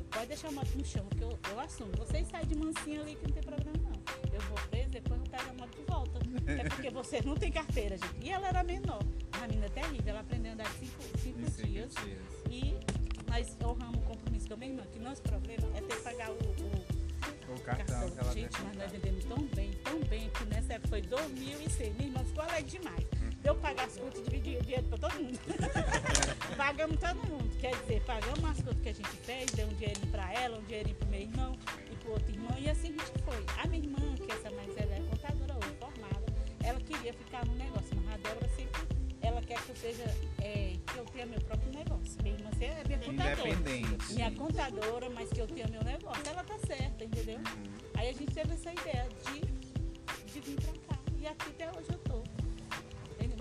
pode 0.09 0.27
deixar 0.27 0.47
a 0.47 0.51
moto 0.51 0.69
no 0.75 0.85
chão, 0.85 1.05
que 1.15 1.21
eu, 1.21 1.37
eu 1.49 1.59
assumo. 1.59 1.91
Vocês 1.97 2.27
saem 2.27 2.45
de 2.45 2.55
mansinho 2.55 3.01
ali 3.01 3.15
que 3.15 3.27
não 3.27 3.33
tem 3.33 3.43
problema 3.43 3.77
não. 3.83 4.33
Eu 4.33 4.41
vou 4.41 4.57
presa, 4.69 4.89
depois 4.89 5.19
eu 5.19 5.27
pego 5.27 5.49
a 5.49 5.53
moto 5.53 5.75
de 5.75 5.83
volta. 5.83 6.19
É 6.47 6.69
porque 6.69 6.89
vocês 6.89 7.25
não 7.25 7.35
têm 7.35 7.51
carteira, 7.51 7.97
gente. 7.97 8.25
E 8.25 8.29
ela 8.29 8.47
era 8.47 8.63
menor. 8.63 9.01
A 9.33 9.47
menina 9.47 9.65
é 9.65 9.69
terrível, 9.69 10.07
ela 10.07 10.21
aprendeu 10.21 10.51
a 10.51 10.53
andar 10.53 10.69
cinco, 10.79 11.03
cinco 11.19 11.39
dias. 11.39 11.93
dias. 11.93 12.21
E 12.49 12.75
nós 13.29 13.57
honramos 13.63 13.97
o 13.97 14.01
compromisso 14.01 14.47
com 14.47 14.53
a 14.53 14.57
minha 14.57 14.71
irmã, 14.71 14.83
que 14.91 14.99
nosso 14.99 15.21
problema 15.21 15.67
é 15.75 15.81
ter 15.81 15.95
que 15.95 16.01
pagar 16.01 16.31
o, 16.31 16.35
o 16.35 17.53
O 17.53 17.59
cartão 17.61 18.09
que 18.09 18.19
ela 18.19 18.33
Gente, 18.33 18.61
mas 18.61 18.77
nós 18.77 18.91
vendemos 18.91 19.25
tão 19.25 19.43
bem, 19.47 19.71
tão 19.83 19.99
bem, 20.01 20.29
que 20.29 20.45
nessa 20.45 20.73
época 20.73 20.89
foi 20.89 21.01
2006. 21.01 21.95
Minha 21.95 22.07
irmã 22.09 22.23
ficou 22.23 22.43
alegre 22.43 22.79
demais. 22.79 23.16
Deu 23.41 23.55
pagar 23.55 23.85
as 23.85 23.97
contas 23.97 24.19
e 24.19 24.23
dividir 24.23 24.59
o 24.59 24.61
dinheiro 24.63 24.83
para 24.87 24.97
todo 24.97 25.23
mundo. 25.23 25.39
pagamos 26.57 26.99
todo 26.99 27.15
mundo. 27.27 27.57
Quer 27.59 27.75
dizer, 27.81 28.01
pagamos 28.03 28.43
as 28.43 28.57
contas 28.57 28.81
que 28.81 28.89
a 28.89 28.93
gente 28.93 29.17
fez, 29.23 29.45
deu 29.51 29.67
um 29.67 29.73
dinheirinho 29.73 30.07
para 30.07 30.33
ela, 30.33 30.57
um 30.57 30.63
dinheirinho 30.63 30.95
para 30.95 31.07
meu 31.07 31.21
irmão 31.21 31.57
e 31.91 31.95
para 31.95 32.11
outro 32.11 32.31
irmão. 32.31 32.57
E 32.59 32.69
assim 32.69 32.87
a 32.87 33.05
gente 33.05 33.23
foi. 33.23 33.45
A 33.57 33.67
minha 33.67 33.83
irmã, 33.83 34.15
que 34.15 34.31
essa 34.31 34.49
mais 34.51 34.77
ela 34.77 34.93
é 34.93 35.01
contadora 35.09 35.55
hoje, 35.55 35.75
formada, 35.79 36.25
ela 36.63 36.79
queria 36.81 37.13
ficar 37.13 37.45
no 37.45 37.55
negócio, 37.55 37.95
mas 37.95 38.13
a 38.13 38.17
Débora 38.17 38.49
sempre, 38.55 38.81
ela 39.21 39.41
quer 39.41 39.61
que 39.61 39.69
eu 39.69 39.75
seja, 39.75 40.03
é, 40.41 40.73
que 40.85 40.97
eu 40.97 41.05
tenha 41.05 41.25
meu 41.25 41.39
próprio 41.41 41.71
negócio. 41.71 42.21
Minha 42.23 42.35
irmã 42.35 42.49
é 42.59 42.87
minha 42.87 42.99
contadora. 42.99 43.49
Independente. 43.49 44.13
Minha 44.13 44.31
contadora, 44.31 45.09
mas 45.09 45.29
que 45.29 45.39
eu 45.39 45.47
tenha 45.47 45.67
meu 45.67 45.83
negócio. 45.83 46.23
Ela 46.27 46.43
tá 46.43 46.57
certa, 46.65 47.03
entendeu? 47.03 47.39
Aí 47.95 48.09
a 48.09 48.13
gente 48.13 48.33
teve 48.33 48.53
essa 48.53 48.71
ideia 48.71 49.07
de, 49.25 50.33
de 50.33 50.39
vir 50.39 50.55
pra 50.55 50.73
cá. 50.95 51.01
E 51.19 51.27
aqui 51.27 51.49
até 51.49 51.69
hoje 51.69 51.89
eu 51.91 51.97
tô. 51.99 52.23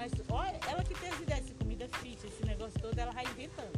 Mas 0.06 0.12
olha, 0.30 0.60
ela 0.68 0.84
que 0.84 0.94
tem 0.94 1.08
as 1.08 1.20
ideias 1.20 1.46
de 1.46 1.54
comida 1.54 1.88
fit, 2.00 2.24
esse 2.24 2.46
negócio 2.46 2.78
todo, 2.80 2.96
ela 2.96 3.10
vai 3.10 3.24
inventando. 3.24 3.72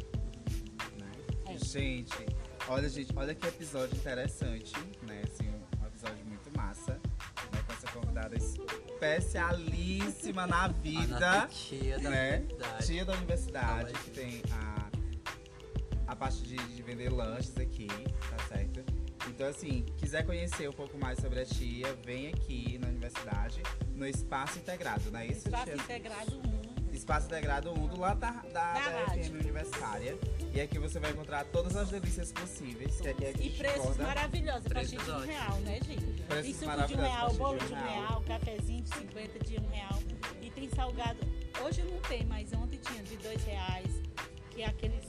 né? 0.99 1.11
É. 1.47 1.57
Gente, 1.57 2.23
olha, 2.67 2.87
gente, 2.87 3.11
olha 3.15 3.33
que 3.33 3.47
episódio 3.47 3.97
interessante, 3.97 4.71
né? 5.01 5.23
Assim, 5.23 5.49
um 5.49 5.63
episódio 5.87 6.23
muito 6.25 6.55
massa, 6.55 6.93
né? 6.93 6.99
Com 7.65 7.73
essa 7.73 7.87
convidada 7.91 8.35
especialíssima 8.35 10.45
na 10.45 10.67
vida, 10.67 11.47
tia 11.47 11.97
da 11.97 12.09
né? 12.11 12.37
universidade. 12.37 12.85
Tia 12.85 13.05
da 13.05 13.13
universidade, 13.13 13.93
que 13.93 14.11
tem 14.11 14.43
a, 14.51 14.87
a 16.11 16.15
parte 16.15 16.43
de, 16.43 16.57
de 16.57 16.83
vender 16.83 17.09
lanches 17.09 17.57
aqui, 17.57 17.87
tá 17.87 18.37
certo? 18.47 18.83
Então, 19.27 19.47
assim, 19.47 19.83
quiser 19.97 20.23
conhecer 20.25 20.69
um 20.69 20.73
pouco 20.73 20.95
mais 20.97 21.19
sobre 21.19 21.39
a 21.39 21.45
tia, 21.45 21.91
vem 22.05 22.27
aqui 22.27 22.77
na 22.77 22.87
universidade, 22.87 23.63
no 23.99 24.07
Espaço 24.07 24.57
Integrado, 24.57 25.11
não 25.11 25.19
é 25.19 25.27
isso, 25.27 25.47
Espaço 25.49 25.65
tia? 25.65 25.75
integrado 25.75 26.41
1. 26.89 26.93
Espaço 26.93 27.27
Integrado 27.27 27.71
1 27.71 27.87
do 27.87 27.99
lado 27.99 28.19
da, 28.19 28.31
da, 28.31 28.73
da 28.73 28.79
rádio. 28.79 29.25
FM 29.25 29.41
Universitária. 29.41 30.17
E 30.53 30.61
aqui 30.61 30.79
você 30.79 30.99
vai 30.99 31.11
encontrar 31.11 31.43
todas 31.45 31.75
as 31.75 31.89
delícias 31.89 32.31
possíveis. 32.31 32.99
Que 32.99 33.09
aqui 33.09 33.25
a 33.25 33.29
E 33.31 33.49
preços 33.51 33.97
maravilhosos 33.97 34.63
pra 34.63 34.79
Preços 34.79 34.91
gente 34.91 35.03
de 35.03 35.11
um 35.11 35.19
real, 35.19 35.59
né, 35.59 35.79
gente? 35.85 36.23
Preços 36.23 36.43
Tem 36.43 36.53
suco 36.53 36.87
de 36.87 36.93
um 36.93 37.01
real, 37.01 37.33
bolo 37.33 37.59
de 37.59 37.73
um 37.73 37.75
real, 37.75 38.23
cafezinho 38.25 38.81
de 38.81 38.89
50 38.95 39.39
de 39.45 39.59
um 39.59 39.69
real. 39.69 39.99
E 40.41 40.49
tem 40.49 40.69
salgado. 40.69 41.19
Hoje 41.63 41.83
não 41.83 41.99
tem, 42.01 42.25
mas 42.25 42.51
ontem 42.53 42.79
tinha 42.79 43.03
de 43.03 43.17
dois 43.17 43.43
reais, 43.43 44.01
que 44.51 44.61
é 44.61 44.65
aqueles 44.65 45.03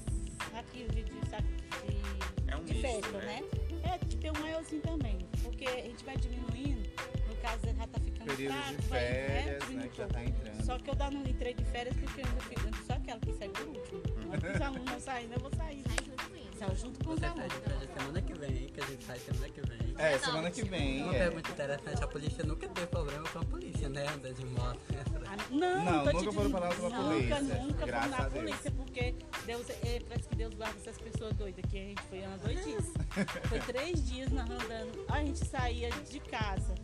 saquinhos 0.53 0.91
de, 0.91 1.05
de, 1.05 1.13
de, 1.13 2.51
É 2.51 2.57
um 2.57 2.65
de 2.65 2.75
misto, 2.75 2.83
festa, 2.83 3.19
né? 3.19 3.41
né? 3.41 3.95
É, 3.95 3.99
tem 3.99 4.31
um 4.31 4.41
maiorzinho 4.41 4.83
também. 4.83 5.19
Porque 5.43 5.65
a 5.65 5.83
gente 5.83 6.05
vai 6.05 6.17
diminuindo, 6.17 6.80
no 7.41 7.49
caso 7.49 7.61
já 7.67 7.87
tá 7.87 8.01
ficando 8.01 8.27
Período 8.27 8.55
fraco, 8.55 8.77
de 8.77 8.89
vai, 8.89 9.01
férias, 9.01 9.47
né? 9.47 9.59
diminuindo 9.61 9.91
Que 9.91 9.97
já 9.97 10.07
tá 10.07 10.25
entrando. 10.25 10.65
Só 10.65 10.79
que 10.79 10.91
eu 10.91 11.11
não 11.11 11.23
entrei 11.23 11.55
de 11.55 11.65
férias 11.65 11.97
porque 11.97 12.21
eu 12.21 12.27
ainda 12.27 12.41
fico 12.43 12.61
eu 12.67 12.87
sou 12.87 12.97
aquela 12.97 13.21
que 13.21 13.33
sai 13.33 13.49
por 13.49 13.69
último. 13.69 14.03
Quando 14.29 14.55
os 14.55 14.61
alunos 14.61 14.91
não 14.93 15.01
saem, 15.01 15.29
eu 15.33 15.41
vou 15.41 15.51
sair. 15.57 15.83
Sai 15.87 15.97
junto 16.05 16.25
com. 16.29 16.41
Saiu 16.61 16.77
junto 16.77 17.05
com 17.05 17.13
os 17.13 17.23
alunos. 17.23 17.53
semana 17.97 18.21
que 18.21 18.35
vem, 18.35 18.67
que 18.67 18.81
a 18.81 18.87
gente 18.87 19.05
sai 19.05 19.19
semana 19.19 19.49
que 19.49 19.61
vem. 19.63 19.95
É, 19.97 20.19
semana 20.19 20.51
que 20.51 20.63
vem. 20.63 21.03
Uma 21.03 21.15
é. 21.15 21.19
pergunta 21.19 21.51
interessante, 21.51 22.05
a 22.05 22.07
polícia 22.07 22.45
nunca 22.45 22.69
teve 22.69 22.87
problema 22.87 23.29
com 23.31 23.39
a 23.39 23.45
polícia, 23.45 23.89
né? 23.89 24.07
Andar 24.09 24.33
de 24.33 24.45
moto. 24.45 24.79
Ah, 25.27 25.37
Não, 25.51 25.85
Não, 25.85 26.05
nunca 26.13 26.33
foram 26.33 26.51
parados 26.51 26.77
pela 26.77 26.91
nunca, 26.91 27.37
polícia, 27.37 27.63
Nunca 27.63 27.87
graças 27.87 28.11
foram 28.11 28.23
na 28.23 28.27
a 28.27 28.31
polícia, 28.31 28.71
porque 28.73 29.15
Deus, 29.47 29.71
é, 29.71 30.01
parece 30.07 30.29
que 30.29 30.37
Deus 30.37 30.55
guarda 30.55 30.77
essas 30.79 30.99
pessoas 30.99 31.33
doidas, 31.35 31.65
que 31.71 31.79
a 31.79 31.83
gente 31.83 32.03
foi 32.03 32.25
andando 32.25 32.43
dois 32.43 32.65
dias. 32.65 32.85
Foi 33.49 33.61
três 33.61 34.07
dias 34.07 34.31
nós 34.31 34.51
andando. 34.51 35.07
A 35.09 35.25
gente 35.25 35.47
saía 35.47 35.91
de 35.91 36.21
casa, 36.21 36.75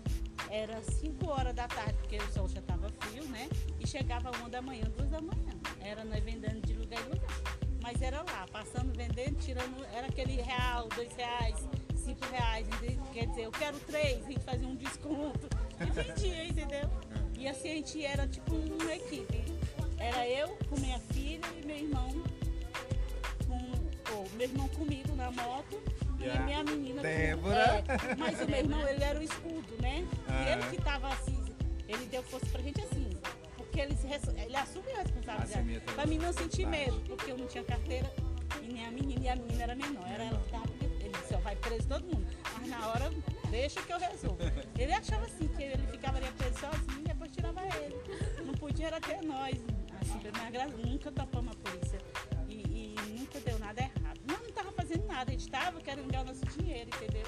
era 0.51 0.81
5 0.83 1.29
horas 1.29 1.55
da 1.55 1.67
tarde, 1.67 1.95
porque 1.95 2.17
o 2.17 2.33
sol 2.33 2.49
já 2.49 2.61
estava 2.61 2.89
frio, 3.01 3.25
né? 3.25 3.49
E 3.81 3.87
chegava 3.87 4.31
uma 4.39 4.49
da 4.49 4.63
manhã, 4.63 4.85
duas 4.97 5.09
da 5.09 5.21
manhã. 5.21 5.53
Era 5.81 6.05
nós 6.05 6.23
vendendo 6.23 6.67
de 6.67 6.75
lugar 6.75 7.01
em 7.01 7.05
lugar. 7.05 7.43
Mas 7.83 8.03
era 8.03 8.19
lá, 8.23 8.47
passando, 8.51 8.93
vendendo, 8.97 9.39
tirando, 9.39 9.85
era 9.93 10.07
aquele 10.09 10.41
real, 10.41 10.89
dois 10.95 11.15
reais, 11.15 11.57
cinco 11.95 12.27
reais, 12.33 12.67
quer 13.13 13.27
dizer, 13.27 13.43
eu 13.43 13.53
quero 13.53 13.79
três, 13.81 14.25
a 14.25 14.29
gente 14.29 14.41
fazia 14.41 14.67
um 14.67 14.75
desconto 14.75 15.49
e 15.81 15.85
vendia, 15.93 16.45
entendeu? 16.45 16.91
E 17.39 17.47
assim 17.47 17.71
a 17.71 17.75
gente 17.75 18.05
era 18.05 18.27
tipo 18.27 18.55
uma 18.55 18.95
equipe. 18.95 19.45
Era 19.99 20.29
eu 20.29 20.57
com 20.69 20.81
minha 20.81 20.99
filha 20.99 21.47
e 21.63 21.67
meu 21.67 21.77
irmão, 21.77 22.11
com, 23.47 24.17
ou 24.17 24.29
meu 24.31 24.49
irmão 24.49 24.69
comigo 24.71 25.15
na 25.15 25.31
moto 25.31 25.81
E 26.19 26.25
minha, 26.25 26.41
minha 26.41 26.65
menina. 26.65 27.03
Débora. 27.03 27.85
é, 27.89 28.15
mas 28.17 28.41
o 28.41 28.47
meu 28.47 28.59
irmão, 28.59 28.89
ele 28.89 29.05
era 29.05 29.19
o 29.19 29.23
escudo, 29.23 29.83
né? 29.83 30.07
Ah. 30.29 30.43
E 30.43 30.53
ele 30.53 30.63
que 30.71 30.83
tava 30.83 31.09
assim, 31.09 31.45
ele 31.89 32.07
deu 32.07 32.23
força 32.23 32.47
pra 32.47 32.63
gente 32.63 32.81
assim. 32.81 33.11
Porque 33.57 33.81
ele, 33.81 33.97
se 33.97 34.07
ele 34.07 34.57
assumiu 34.57 34.95
a 34.97 35.03
responsabilidade. 35.03 35.53
Assumia 35.53 35.81
Pra 35.81 36.07
mim 36.07 36.19
não 36.19 36.33
sentir 36.33 36.67
medo, 36.67 37.01
porque 37.07 37.31
eu 37.31 37.39
não 37.39 37.47
tinha 37.47 37.63
carteira 37.63 38.11
e 38.63 38.73
nem 38.73 38.87
a 38.87 38.91
menina, 38.91 39.25
e 39.25 39.29
a 39.29 39.37
menina 39.37 39.63
era 39.63 39.75
menor. 39.75 40.07
Era 40.09 40.25
ela 40.25 40.39
que 40.41 40.51
tava, 40.51 40.67
ele 40.81 41.13
disse, 41.21 41.35
ó, 41.35 41.39
vai 41.39 41.57
preso 41.57 41.89
todo 41.89 42.05
mundo. 42.05 42.27
Mas 42.59 42.69
na 42.69 42.89
hora, 42.89 43.11
deixa 43.51 43.83
que 43.83 43.93
eu 43.93 43.99
resolvo. 43.99 44.39
Ele 44.79 44.93
achava 44.93 45.25
assim, 45.25 45.49
que 45.49 45.63
ele 45.63 45.87
ficava 45.89 46.19
ali 46.19 46.27
preso 46.39 46.59
sozinho 46.59 47.01
e 47.01 47.09
depois 47.09 47.31
tirava 47.33 47.63
ele. 47.63 47.97
Não 48.45 48.55
podia 48.55 48.87
era 48.89 49.01
ter 49.01 49.23
nós. 49.23 49.57
Assim, 50.01 50.51
graça, 50.51 50.77
nunca 50.77 51.11
topamos 51.13 51.55
a 51.55 51.71
polícia. 51.71 51.99
Nada, 55.17 55.31
a 55.31 55.33
gente 55.33 55.49
tava 55.49 55.81
querendo 55.81 56.09
ganhar 56.11 56.23
o 56.23 56.27
nosso 56.27 56.45
dinheiro, 56.47 56.91
entendeu? 56.95 57.27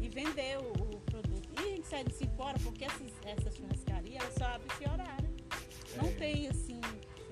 E 0.00 0.08
vender 0.08 0.56
o, 0.58 0.70
o 0.94 1.00
produto. 1.00 1.48
E 1.56 1.58
a 1.58 1.76
gente 1.76 1.86
sai 1.88 2.04
de 2.04 2.14
5 2.14 2.42
horas, 2.42 2.62
porque 2.62 2.84
essas, 2.84 3.12
essas 3.24 3.56
churrascarias, 3.56 4.22
elas 4.22 4.34
só 4.34 4.44
abrem 4.44 4.68
esse 4.72 4.88
horário. 4.88 5.28
Não 6.00 6.08
É. 6.08 6.12
tem 6.12 6.48
assim. 6.48 6.80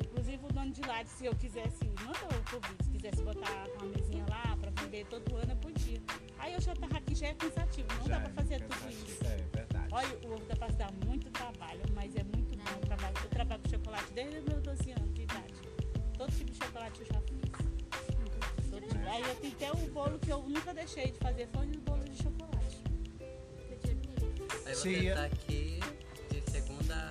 Inclusive 0.00 0.44
o 0.44 0.52
dono 0.52 0.72
de 0.72 0.80
lá, 0.82 1.04
se 1.04 1.24
eu 1.26 1.34
quisesse, 1.36 1.84
manda 2.04 2.18
o 2.26 2.50
convite, 2.50 2.84
se 2.84 2.90
quisesse 2.90 3.22
botar 3.22 3.66
uma 3.78 3.86
mesinha 3.96 4.24
lá 4.28 4.56
pra 4.60 4.70
vender 4.82 5.06
todo 5.06 5.36
ano, 5.36 5.52
eu 5.52 5.56
podia. 5.56 6.00
Aí 6.38 6.52
eu 6.52 6.60
já 6.60 6.74
tava 6.74 6.98
aqui, 6.98 7.14
já 7.14 7.28
é 7.28 7.34
cansativo, 7.34 7.88
não 7.98 8.06
Já 8.06 8.18
dá 8.18 8.20
pra 8.20 8.30
é 8.30 8.34
fazer 8.34 8.60
cansativo, 8.62 9.04
tudo 9.04 9.12
isso. 9.12 9.24
É 9.24 9.36
verdade. 9.56 9.88
Olha, 9.92 10.18
o 10.28 10.32
ovo 10.34 10.44
da 10.46 10.56
paz 10.56 10.74
dá 10.76 10.88
muito 11.06 11.30
trabalho, 11.30 11.80
mas 11.94 12.14
é 12.16 12.24
muito 12.24 12.56
bom 12.56 12.76
o 12.76 12.86
trabalho. 12.86 13.14
Eu 13.22 13.30
trabalho 13.30 13.62
com 13.62 13.68
chocolate 13.68 14.12
desde 14.12 14.38
os 14.38 14.44
meus 14.46 14.62
12 14.62 14.90
anos 14.90 15.14
de 15.14 15.22
idade. 15.22 15.54
Todo 16.18 16.32
tipo 16.32 16.50
de 16.50 16.58
chocolate 16.58 17.00
eu 17.00 17.06
já 17.06 17.20
fiz. 17.20 17.35
Aí 19.06 19.22
eu 19.22 19.34
tenho 19.36 19.52
até 19.54 19.72
o 19.72 19.76
bolo 19.92 20.18
que 20.18 20.30
eu 20.30 20.42
nunca 20.42 20.74
deixei 20.74 21.10
de 21.10 21.18
fazer, 21.18 21.48
foi 21.52 21.66
o 21.66 21.80
bolo 21.80 22.04
de 22.04 22.22
chocolate. 22.22 22.76
Aí 24.66 24.74
você 24.74 24.98
Tia. 25.00 25.14
tá 25.14 25.24
aqui 25.24 25.80
de 26.30 26.50
segunda 26.50 27.10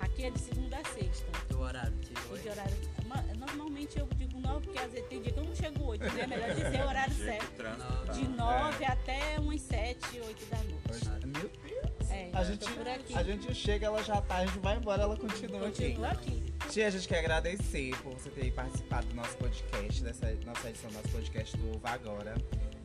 Aqui 0.00 0.24
é 0.24 0.30
de 0.30 0.38
segunda 0.40 0.76
a 0.78 0.84
sexta. 0.84 1.26
do 1.48 1.60
horário 1.60 1.92
de 1.92 2.12
E 2.12 2.32
hoje. 2.32 2.42
de 2.42 2.48
horário. 2.48 2.76
ma- 3.06 3.22
Normalmente 3.38 3.98
eu 3.98 4.06
digo 4.16 4.38
9, 4.40 4.64
porque 4.66 4.78
às 4.78 4.90
vezes 4.92 5.08
tem 5.08 5.22
dia 5.22 5.32
que 5.32 5.38
eu 5.38 5.44
não 5.44 5.54
chego 5.54 5.84
8, 5.84 6.04
né? 6.04 6.26
Melhor 6.26 6.54
dizer 6.54 6.82
o 6.84 6.88
horário 6.88 7.14
certo. 7.14 8.12
De 8.12 8.28
9 8.28 8.84
até 8.84 9.38
umas 9.40 9.60
7, 9.62 10.20
8 10.20 10.46
da 10.46 10.56
noite. 10.58 10.76
Hoje- 10.90 11.26
Meu 11.26 11.48
Deus. 11.48 12.10
É, 12.10 12.30
A 12.32 12.44
gente, 12.44 12.64
aqui. 12.66 13.14
a 13.14 13.22
gente 13.22 13.54
chega, 13.54 13.86
ela 13.86 14.02
já 14.02 14.20
tá, 14.22 14.36
a 14.38 14.46
gente 14.46 14.58
vai 14.58 14.76
embora, 14.76 15.02
ela 15.02 15.16
continua 15.16 15.68
aqui. 15.68 15.82
Continua 15.94 16.08
aqui. 16.10 16.54
Tia, 16.70 16.88
a 16.88 16.90
gente 16.90 17.08
quer 17.08 17.20
agradecer 17.20 17.96
por 18.02 18.12
você 18.14 18.28
ter 18.30 18.52
participado 18.52 19.06
do 19.06 19.14
nosso 19.14 19.36
podcast, 19.38 20.02
dessa 20.02 20.30
nossa 20.44 20.68
edição 20.68 20.90
do 20.90 20.96
nosso 20.96 21.08
podcast 21.08 21.56
do 21.56 21.76
Uva 21.76 21.90
Agora. 21.90 22.34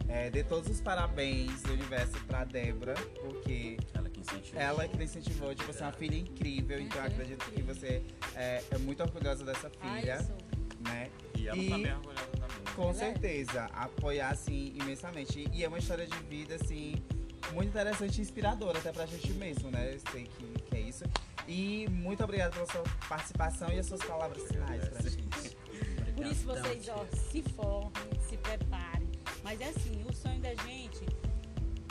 É, 0.07 0.29
dê 0.29 0.43
todos 0.43 0.69
os 0.69 0.81
parabéns 0.81 1.61
do 1.63 1.73
universo 1.73 2.13
pra 2.25 2.43
Débora, 2.43 2.93
porque 3.21 3.77
Ela 3.93 4.09
que 4.09 4.19
incentivou. 4.19 4.61
ela 4.61 4.87
que 4.87 5.03
incentivou 5.03 5.53
de 5.53 5.63
você 5.63 5.81
é 5.83 5.85
uma 5.85 5.91
filha 5.93 6.17
incrível, 6.17 6.79
então 6.81 6.99
eu 6.99 7.07
acredito 7.07 7.45
que 7.51 7.61
você 7.61 8.03
é, 8.35 8.61
é 8.71 8.77
muito 8.77 9.01
orgulhosa 9.03 9.43
dessa 9.45 9.71
Ai, 9.81 10.01
filha, 10.01 10.23
sou. 10.23 10.37
né? 10.81 11.09
E 11.37 11.47
ela 11.47 11.57
E- 11.57 11.69
tá 11.69 11.77
bem 11.77 11.93
orgulhosa 11.93 12.27
também. 12.33 12.73
Com 12.75 12.89
é. 12.89 12.93
certeza, 12.93 13.63
apoiar 13.73 14.29
assim 14.31 14.73
imensamente. 14.81 15.47
E 15.53 15.63
é 15.63 15.67
uma 15.67 15.79
história 15.79 16.05
de 16.05 16.17
vida 16.23 16.55
assim 16.55 16.95
muito 17.53 17.69
interessante 17.69 18.17
e 18.17 18.21
inspiradora 18.21 18.79
até 18.79 18.91
pra 18.91 19.05
gente 19.05 19.31
mesmo, 19.33 19.69
né? 19.71 19.93
Eu 19.93 19.99
sei 20.11 20.23
que, 20.25 20.61
que 20.63 20.75
é 20.75 20.79
isso. 20.81 21.03
E 21.47 21.87
muito 21.89 22.23
obrigado 22.23 22.53
pela 22.53 22.65
sua 22.65 22.83
participação 23.07 23.69
e 23.69 23.79
as 23.79 23.85
suas 23.85 24.01
palavras 24.03 24.43
finais 24.47 24.87
pra 24.89 25.01
gente. 25.09 25.57
Por 26.15 26.25
isso 26.25 26.49
Obrigadão, 26.49 26.63
vocês, 26.63 26.89
ó, 26.89 27.05
se 27.31 27.41
formem, 27.41 28.19
se 28.29 28.37
preparem. 28.37 29.09
Mas 29.43 29.59
é 29.59 29.69
assim, 29.69 30.03
o 30.07 30.13
sonho 30.13 30.39
da 30.39 30.53
gente 30.63 31.05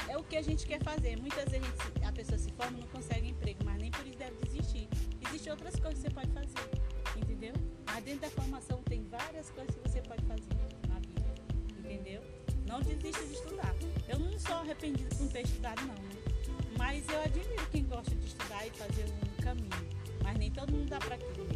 é 0.08 0.16
o 0.16 0.22
que 0.22 0.36
a 0.36 0.42
gente 0.42 0.66
quer 0.66 0.82
fazer. 0.82 1.16
Muitas 1.16 1.48
vezes 1.50 1.66
a, 1.66 1.84
gente 1.84 2.04
a 2.04 2.12
pessoa 2.12 2.38
se 2.38 2.50
forma 2.52 2.78
e 2.78 2.80
não 2.80 2.88
consegue 2.88 3.28
emprego, 3.30 3.64
mas 3.64 3.80
nem 3.80 3.90
por 3.90 4.06
isso 4.06 4.18
deve 4.18 4.36
desistir. 4.44 4.88
Existem 5.26 5.52
outras 5.52 5.76
coisas 5.76 6.02
que 6.02 6.08
você 6.08 6.10
pode 6.10 6.30
fazer, 6.32 6.70
entendeu? 7.16 7.54
Mas 7.86 8.04
dentro 8.04 8.20
da 8.20 8.30
formação 8.30 8.82
tem 8.84 9.04
várias 9.04 9.50
coisas 9.50 9.74
que 9.74 9.88
você 9.88 10.00
pode 10.02 10.22
fazer 10.24 10.54
na 10.88 10.98
vida, 10.98 11.34
entendeu? 11.78 12.22
Não 12.66 12.80
desista 12.80 13.24
de 13.24 13.32
estudar. 13.32 13.74
Eu 14.08 14.18
não 14.18 14.38
sou 14.38 14.56
arrependida 14.56 15.08
por 15.10 15.22
não 15.22 15.28
ter 15.28 15.42
estudado, 15.42 15.80
não, 15.82 15.94
né? 15.94 16.20
Mas 16.76 17.08
eu 17.08 17.20
admiro 17.20 17.66
quem 17.70 17.84
gosta 17.84 18.14
de 18.14 18.26
estudar 18.26 18.66
e 18.66 18.70
fazer 18.70 19.04
um 19.04 19.29
caminho. 19.40 19.70
Mas 20.22 20.36
nem 20.38 20.50
todo 20.50 20.72
mundo 20.72 20.88
dá 20.88 20.98
pra 20.98 21.14
aquilo. 21.14 21.48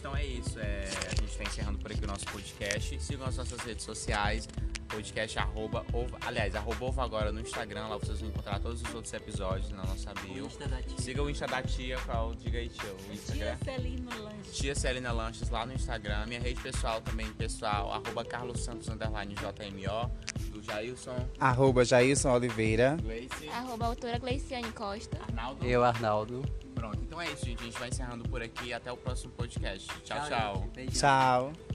Então 0.00 0.16
é 0.16 0.24
isso. 0.24 0.58
É, 0.58 0.88
a 1.12 1.14
gente 1.20 1.36
tá 1.36 1.44
encerrando 1.44 1.78
por 1.78 1.92
aqui 1.92 2.02
o 2.02 2.06
nosso 2.06 2.24
podcast. 2.26 2.98
Sigam 3.02 3.26
as 3.26 3.36
nossas 3.36 3.60
redes 3.60 3.84
sociais. 3.84 4.48
Podcast 4.88 5.38
arroba, 5.38 5.84
ovo, 5.92 6.16
aliás, 6.22 6.54
arroba 6.56 6.86
ovo 6.86 7.00
agora 7.00 7.30
no 7.30 7.40
Instagram. 7.40 7.86
Lá 7.86 7.98
vocês 7.98 8.18
vão 8.20 8.30
encontrar 8.30 8.58
todos 8.60 8.82
os 8.82 8.94
outros 8.94 9.12
episódios 9.12 9.70
na 9.70 9.84
nossa 9.84 10.10
O 10.10 10.14
bio. 10.14 10.48
Tia. 10.48 10.98
Siga 10.98 11.22
o 11.22 11.30
Insta 11.30 11.46
da 11.46 11.62
tia, 11.62 11.96
qual? 12.00 12.34
Diga 12.34 12.58
aí, 12.58 12.68
tia. 12.70 12.92
O 12.92 13.12
Instagram. 13.12 13.56
Tia 13.56 13.72
Celino 13.72 14.22
Lanche. 14.22 14.50
Tia 14.52 14.74
Celina 14.74 15.12
Lanches 15.12 15.50
lá 15.50 15.66
no 15.66 15.74
Instagram. 15.74 16.26
Minha 16.26 16.40
rede 16.40 16.60
pessoal 16.60 17.00
também, 17.02 17.30
pessoal, 17.34 17.92
arroba 17.92 18.24
Carlos 18.24 18.64
Santos 18.64 18.88
underline 18.88 19.34
JMO. 19.34 20.10
Jailson, 20.62 21.16
Arroba 21.38 21.84
Jailson 21.84 22.32
Oliveira. 22.32 22.96
Gleice, 23.02 23.48
Arroba 23.48 23.86
autora 23.86 24.18
Gleiciane 24.18 24.70
Costa. 24.72 25.18
Arnaldo. 25.22 25.64
Eu, 25.64 25.84
Arnaldo. 25.84 26.42
Pronto, 26.74 26.98
então 27.02 27.20
é 27.20 27.30
isso, 27.30 27.44
gente. 27.44 27.60
A 27.60 27.64
gente 27.64 27.78
vai 27.78 27.88
encerrando 27.88 28.28
por 28.28 28.42
aqui. 28.42 28.72
Até 28.72 28.90
o 28.90 28.96
próximo 28.96 29.32
podcast. 29.32 29.86
Tchau, 30.02 30.28
tchau. 30.28 30.70
Beijão. 30.74 30.92
Tchau. 30.94 31.69